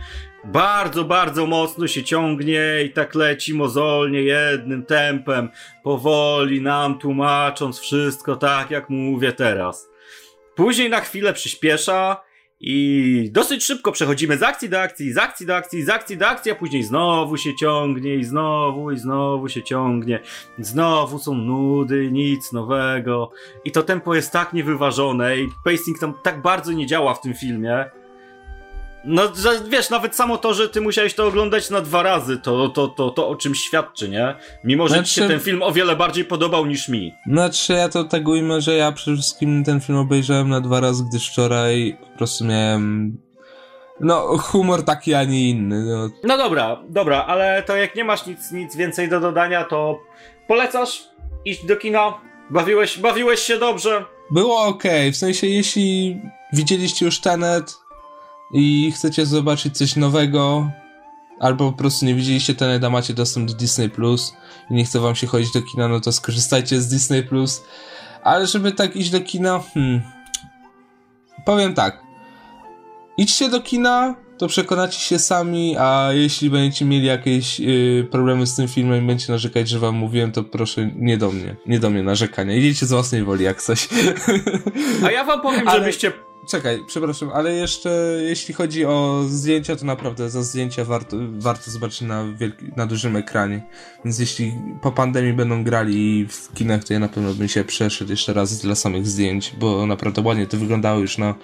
bardzo, 0.45 1.05
bardzo 1.05 1.47
mocno 1.47 1.87
się 1.87 2.05
ciągnie 2.05 2.63
i 2.85 2.91
tak 2.91 3.15
leci 3.15 3.55
mozolnie, 3.55 4.23
jednym 4.23 4.87
tempem, 4.87 5.49
powoli 5.83 6.63
nam 6.63 6.99
tłumacząc 6.99 7.79
wszystko 7.79 8.37
tak, 8.37 8.71
jak 8.71 8.91
mówię 8.91 9.33
teraz. 9.33 9.89
Później 10.55 10.91
na 10.91 11.01
chwilę 11.01 11.33
przyspiesza 11.33 12.25
i 12.61 13.29
dosyć 13.33 13.65
szybko 13.65 13.93
przechodzimy 13.93 14.39
z 14.39 14.43
akcji 14.43 14.69
do 14.69 14.81
akcji, 14.81 15.13
z 15.13 15.19
akcji 15.19 15.47
do 15.47 15.57
akcji, 15.57 15.83
z 15.83 15.89
akcji 15.89 16.17
do 16.17 16.27
akcji, 16.27 16.53
a 16.53 16.55
później 16.55 16.83
znowu 16.83 17.37
się 17.37 17.57
ciągnie 17.57 18.15
i 18.15 18.25
znowu 18.25 18.91
i 18.91 18.99
znowu 18.99 19.49
się 19.49 19.63
ciągnie. 19.63 20.21
Znowu 20.59 21.19
są 21.19 21.35
nudy, 21.35 22.11
nic 22.13 22.53
nowego. 22.53 23.31
I 23.65 23.73
to 23.73 23.83
tempo 23.83 24.15
jest 24.15 24.33
tak 24.33 24.53
niewyważone 24.53 25.39
i 25.39 25.49
pacing 25.65 25.99
tam 25.99 26.15
tak 26.23 26.43
bardzo 26.43 26.73
nie 26.73 26.87
działa 26.87 27.15
w 27.15 27.21
tym 27.21 27.35
filmie 27.35 27.91
no, 29.07 29.23
że, 29.35 29.51
wiesz, 29.69 29.91
nawet 29.91 30.17
samo 30.17 30.39
to, 30.39 30.55
że 30.55 30.69
ty 30.69 30.81
musiałeś 30.81 31.15
to 31.15 31.27
oglądać 31.27 31.71
na 31.71 31.81
dwa 31.81 32.03
razy, 32.03 32.39
to, 32.39 32.69
to, 32.69 32.89
to, 32.89 33.11
to 33.11 33.29
o 33.29 33.37
czymś 33.37 33.61
świadczy, 33.61 34.09
nie? 34.09 34.35
Mimo, 34.65 34.89
że 34.89 34.95
znaczy, 34.95 35.09
ci 35.09 35.15
się 35.15 35.29
ten 35.29 35.41
film 35.41 35.63
o 35.63 35.73
wiele 35.73 35.97
bardziej 35.97 36.25
podobał 36.25 36.67
niż 36.67 36.89
mi. 36.89 37.15
Znaczy, 37.27 37.73
ja 37.73 37.89
to 37.89 38.05
ujmę, 38.27 38.61
że 38.61 38.75
ja 38.75 38.93
przede 38.93 39.17
wszystkim 39.17 39.65
ten 39.65 39.81
film 39.81 39.99
obejrzałem 39.99 40.49
na 40.49 40.61
dwa 40.61 40.81
razy, 40.81 41.05
gdyż 41.09 41.31
wczoraj 41.31 41.97
po 42.13 42.19
prostu 42.19 42.45
miałem 42.45 43.17
no, 44.01 44.39
humor 44.39 44.85
taki, 44.85 45.15
a 45.15 45.25
nie 45.25 45.51
inny. 45.51 45.85
No. 45.85 46.11
no 46.25 46.37
dobra, 46.37 46.83
dobra, 46.89 47.25
ale 47.25 47.63
to 47.63 47.77
jak 47.77 47.95
nie 47.95 48.05
masz 48.05 48.27
nic, 48.27 48.53
nic 48.53 48.77
więcej 48.77 49.09
do 49.09 49.21
dodania, 49.21 49.65
to 49.65 50.01
polecasz 50.49 51.03
iść 51.45 51.67
do 51.67 51.77
kina? 51.77 52.15
Bawiłeś, 52.51 52.99
bawiłeś 52.99 53.41
się 53.41 53.59
dobrze? 53.59 54.05
Było 54.31 54.63
ok, 54.63 54.83
w 55.13 55.17
sensie 55.17 55.47
jeśli 55.47 56.21
widzieliście 56.53 57.05
już 57.05 57.21
Tenet, 57.21 57.77
i 58.55 58.93
chcecie 58.93 59.27
zobaczyć 59.27 59.77
coś 59.77 59.97
nowego, 59.97 60.71
albo 61.41 61.73
po 61.73 61.79
prostu 61.79 62.07
nie 62.07 62.15
widzieliście 62.15 62.55
ten, 62.55 62.85
a 62.85 62.91
macie 62.91 63.15
dostęp 63.15 63.51
do 63.51 63.55
Disney 63.55 63.91
Plus 63.91 64.35
i 64.71 64.75
nie 64.75 64.85
chce 64.85 65.01
wam 65.01 65.15
się 65.15 65.27
chodzić 65.27 65.53
do 65.53 65.63
kina, 65.63 65.89
no 65.89 66.01
to 66.01 66.13
skorzystajcie 66.13 66.81
z 66.81 66.89
Disney 66.89 67.23
Plus. 67.23 67.63
Ale 68.23 68.47
żeby 68.47 68.73
tak 68.73 68.97
iść 68.97 69.11
do 69.11 69.21
kina, 69.21 69.61
hmm, 69.75 70.03
powiem 71.45 71.75
tak. 71.75 72.03
Idźcie 73.17 73.49
do 73.49 73.61
kina, 73.61 74.15
to 74.39 74.49
przekonacie 74.49 74.99
się 74.99 75.19
sami, 75.19 75.77
a 75.79 76.09
jeśli 76.13 76.51
będziecie 76.51 76.85
mieli 76.85 77.07
jakieś 77.07 77.61
yy, 77.61 78.09
problemy 78.11 78.47
z 78.47 78.57
tym 78.57 78.69
filmem 78.69 79.05
i 79.05 79.07
będziecie 79.07 79.33
narzekać, 79.33 79.69
że 79.69 79.79
wam 79.79 79.95
mówiłem, 79.95 80.33
to 80.33 80.45
proszę 80.45 80.91
nie 80.97 81.19
do 81.19 81.31
mnie, 81.31 81.57
nie 81.67 81.79
do 81.79 81.91
mnie 81.91 82.03
narzekania. 82.03 82.55
Idźcie 82.55 82.87
z 82.87 82.93
własnej 82.93 83.25
woli, 83.25 83.45
jak 83.45 83.63
coś. 83.63 83.89
A 85.07 85.11
ja 85.11 85.25
wam 85.25 85.41
powiem, 85.41 85.69
Ale... 85.69 85.79
żebyście 85.79 86.13
czekaj, 86.49 86.81
przepraszam, 86.87 87.31
ale 87.35 87.53
jeszcze 87.53 88.19
jeśli 88.21 88.55
chodzi 88.55 88.85
o 88.85 89.25
zdjęcia, 89.27 89.77
to 89.77 89.85
naprawdę 89.87 90.31
za 90.31 90.43
zdjęcia 90.43 90.85
warto, 90.85 91.17
warto 91.39 91.71
zobaczyć 91.71 92.01
na, 92.01 92.25
wielki, 92.33 92.65
na 92.77 92.87
dużym 92.87 93.17
ekranie. 93.17 93.63
Więc 94.05 94.19
jeśli 94.19 94.53
po 94.83 94.93
pandemii 94.93 95.33
będą 95.33 95.65
grali 95.65 96.27
w 96.29 96.53
kinach, 96.55 96.85
to 96.85 96.93
ja 96.93 96.99
na 96.99 97.09
pewno 97.09 97.35
bym 97.35 97.49
się 97.49 97.65
przeszedł 97.65 98.11
jeszcze 98.11 98.33
raz 98.33 98.63
dla 98.63 98.75
samych 98.75 99.07
zdjęć, 99.07 99.53
bo 99.59 99.87
naprawdę 99.87 100.23
ładnie 100.23 100.47
to 100.47 100.57
wyglądało 100.57 101.01
już 101.01 101.19
na, 101.19 101.35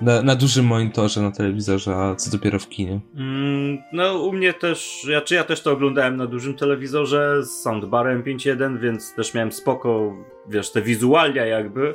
na, 0.00 0.22
na 0.22 0.36
dużym 0.36 0.66
monitorze, 0.66 1.22
na 1.22 1.30
telewizorze, 1.30 1.96
a 1.96 2.14
co 2.14 2.30
dopiero 2.30 2.58
w 2.58 2.68
kinie. 2.68 3.00
Mm, 3.16 3.78
no 3.92 4.22
u 4.22 4.32
mnie 4.32 4.54
też, 4.54 5.06
ja, 5.08 5.20
czy 5.20 5.34
ja 5.34 5.44
też 5.44 5.62
to 5.62 5.72
oglądałem 5.72 6.16
na 6.16 6.26
dużym 6.26 6.54
telewizorze 6.54 7.42
z 7.44 7.50
soundbarem 7.62 8.22
5.1, 8.22 8.78
więc 8.78 9.14
też 9.14 9.34
miałem 9.34 9.52
spoko, 9.52 10.16
wiesz, 10.48 10.72
te 10.72 10.82
wizualia 10.82 11.46
jakby 11.46 11.94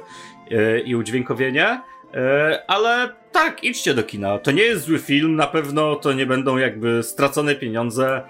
yy, 0.49 0.80
i 0.80 0.95
udźwiękowienie. 0.95 1.82
E, 2.14 2.64
ale 2.68 3.09
tak, 3.32 3.64
idźcie 3.64 3.93
do 3.93 4.03
kina. 4.03 4.39
To 4.39 4.51
nie 4.51 4.64
jest 4.64 4.86
zły 4.86 4.99
film, 4.99 5.36
na 5.36 5.47
pewno 5.47 5.95
to 5.95 6.14
nie 6.14 6.26
będą 6.26 6.57
jakby 6.57 7.03
stracone 7.03 7.55
pieniądze. 7.55 8.22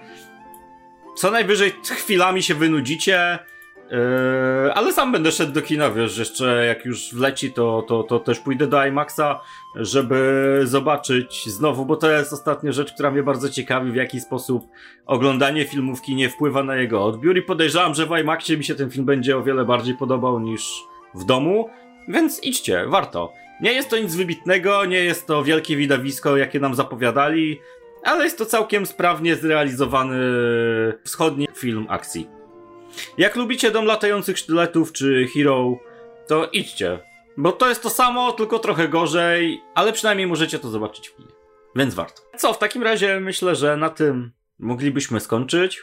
Co 1.16 1.30
najwyżej 1.30 1.72
chwilami 1.84 2.42
się 2.42 2.54
wynudzicie, 2.54 3.38
e, 3.92 4.74
ale 4.74 4.92
sam 4.92 5.12
będę 5.12 5.32
szedł 5.32 5.52
do 5.52 5.62
kina, 5.62 5.90
wiesz, 5.90 6.18
jeszcze 6.18 6.66
jak 6.66 6.84
już 6.84 7.14
wleci, 7.14 7.52
to, 7.52 7.84
to, 7.88 8.02
to 8.02 8.18
też 8.20 8.38
pójdę 8.38 8.66
do 8.66 8.86
IMAXa, 8.86 9.40
żeby 9.76 10.60
zobaczyć 10.64 11.44
znowu, 11.46 11.86
bo 11.86 11.96
to 11.96 12.10
jest 12.10 12.32
ostatnia 12.32 12.72
rzecz, 12.72 12.92
która 12.92 13.10
mnie 13.10 13.22
bardzo 13.22 13.48
ciekawi, 13.48 13.90
w 13.90 13.94
jaki 13.94 14.20
sposób 14.20 14.66
oglądanie 15.06 15.64
filmu 15.64 15.96
w 15.96 16.02
kinie 16.02 16.28
wpływa 16.28 16.62
na 16.62 16.76
jego 16.76 17.04
odbiór 17.04 17.36
i 17.36 17.42
podejrzewam, 17.42 17.94
że 17.94 18.06
w 18.06 18.18
IMAXie 18.18 18.56
mi 18.56 18.64
się 18.64 18.74
ten 18.74 18.90
film 18.90 19.04
będzie 19.04 19.36
o 19.36 19.42
wiele 19.42 19.64
bardziej 19.64 19.94
podobał 19.94 20.40
niż 20.40 20.84
w 21.14 21.24
domu, 21.24 21.68
więc 22.08 22.42
idźcie, 22.42 22.84
warto. 22.86 23.41
Nie 23.60 23.72
jest 23.72 23.88
to 23.88 23.98
nic 23.98 24.14
wybitnego, 24.14 24.84
nie 24.84 25.04
jest 25.04 25.26
to 25.26 25.44
wielkie 25.44 25.76
widowisko, 25.76 26.36
jakie 26.36 26.60
nam 26.60 26.74
zapowiadali, 26.74 27.60
ale 28.02 28.24
jest 28.24 28.38
to 28.38 28.46
całkiem 28.46 28.86
sprawnie 28.86 29.36
zrealizowany 29.36 30.18
wschodni 31.04 31.48
film 31.54 31.86
akcji. 31.88 32.28
Jak 33.18 33.36
lubicie 33.36 33.70
Dom 33.70 33.84
Latających 33.84 34.38
Sztyletów 34.38 34.92
czy 34.92 35.26
Hero, 35.34 35.78
to 36.26 36.46
idźcie. 36.46 36.98
Bo 37.36 37.52
to 37.52 37.68
jest 37.68 37.82
to 37.82 37.90
samo, 37.90 38.32
tylko 38.32 38.58
trochę 38.58 38.88
gorzej, 38.88 39.62
ale 39.74 39.92
przynajmniej 39.92 40.26
możecie 40.26 40.58
to 40.58 40.68
zobaczyć 40.68 41.08
w 41.08 41.16
kinie. 41.16 41.32
Więc 41.76 41.94
warto. 41.94 42.22
Co, 42.36 42.52
w 42.52 42.58
takim 42.58 42.82
razie 42.82 43.20
myślę, 43.20 43.56
że 43.56 43.76
na 43.76 43.90
tym 43.90 44.32
moglibyśmy 44.58 45.20
skończyć. 45.20 45.82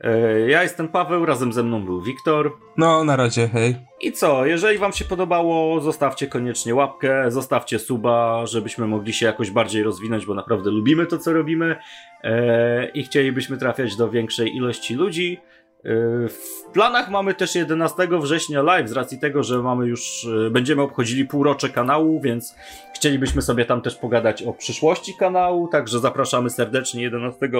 E, 0.00 0.40
ja 0.40 0.62
jestem 0.62 0.88
Paweł, 0.88 1.26
razem 1.26 1.52
ze 1.52 1.62
mną 1.62 1.84
był 1.84 2.02
Wiktor. 2.02 2.52
No, 2.76 3.04
na 3.04 3.16
razie, 3.16 3.48
hej. 3.48 3.76
I 4.00 4.12
co, 4.12 4.46
jeżeli 4.46 4.78
wam 4.78 4.92
się 4.92 5.04
podobało, 5.04 5.80
zostawcie 5.80 6.26
koniecznie 6.26 6.74
łapkę, 6.74 7.30
zostawcie 7.30 7.78
suba, 7.78 8.46
żebyśmy 8.46 8.86
mogli 8.86 9.12
się 9.12 9.26
jakoś 9.26 9.50
bardziej 9.50 9.82
rozwinąć, 9.82 10.26
bo 10.26 10.34
naprawdę 10.34 10.70
lubimy 10.70 11.06
to, 11.06 11.18
co 11.18 11.32
robimy 11.32 11.76
e, 12.24 12.88
i 12.88 13.04
chcielibyśmy 13.04 13.56
trafiać 13.56 13.96
do 13.96 14.10
większej 14.10 14.56
ilości 14.56 14.94
ludzi. 14.94 15.38
E, 15.84 15.90
w 16.28 16.72
planach 16.72 17.10
mamy 17.10 17.34
też 17.34 17.54
11 17.54 18.08
września 18.20 18.62
live, 18.62 18.88
z 18.88 18.92
racji 18.92 19.18
tego, 19.18 19.42
że 19.42 19.62
mamy 19.62 19.86
już, 19.86 20.26
będziemy 20.50 20.82
obchodzili 20.82 21.24
półrocze 21.24 21.68
kanału, 21.68 22.20
więc 22.20 22.54
chcielibyśmy 22.94 23.42
sobie 23.42 23.64
tam 23.64 23.82
też 23.82 23.96
pogadać 23.96 24.42
o 24.42 24.52
przyszłości 24.52 25.14
kanału, 25.18 25.68
także 25.68 25.98
zapraszamy 25.98 26.50
serdecznie 26.50 27.02
11 27.02 27.50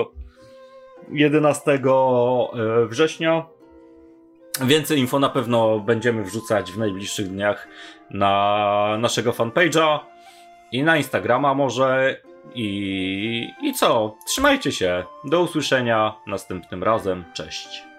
11 1.11 1.71
e, 1.71 1.79
września. 2.85 3.45
Więcej 4.61 4.99
info 4.99 5.19
na 5.19 5.29
pewno 5.29 5.79
będziemy 5.79 6.23
wrzucać 6.23 6.71
w 6.71 6.77
najbliższych 6.77 7.27
dniach 7.27 7.67
na 8.09 8.97
naszego 8.99 9.31
fanpage'a 9.31 9.99
i 10.71 10.83
na 10.83 10.97
Instagrama 10.97 11.53
może. 11.53 12.17
I, 12.55 13.49
I 13.63 13.73
co? 13.73 14.15
Trzymajcie 14.27 14.71
się. 14.71 15.03
Do 15.25 15.41
usłyszenia 15.41 16.15
następnym 16.27 16.83
razem. 16.83 17.23
Cześć. 17.33 17.90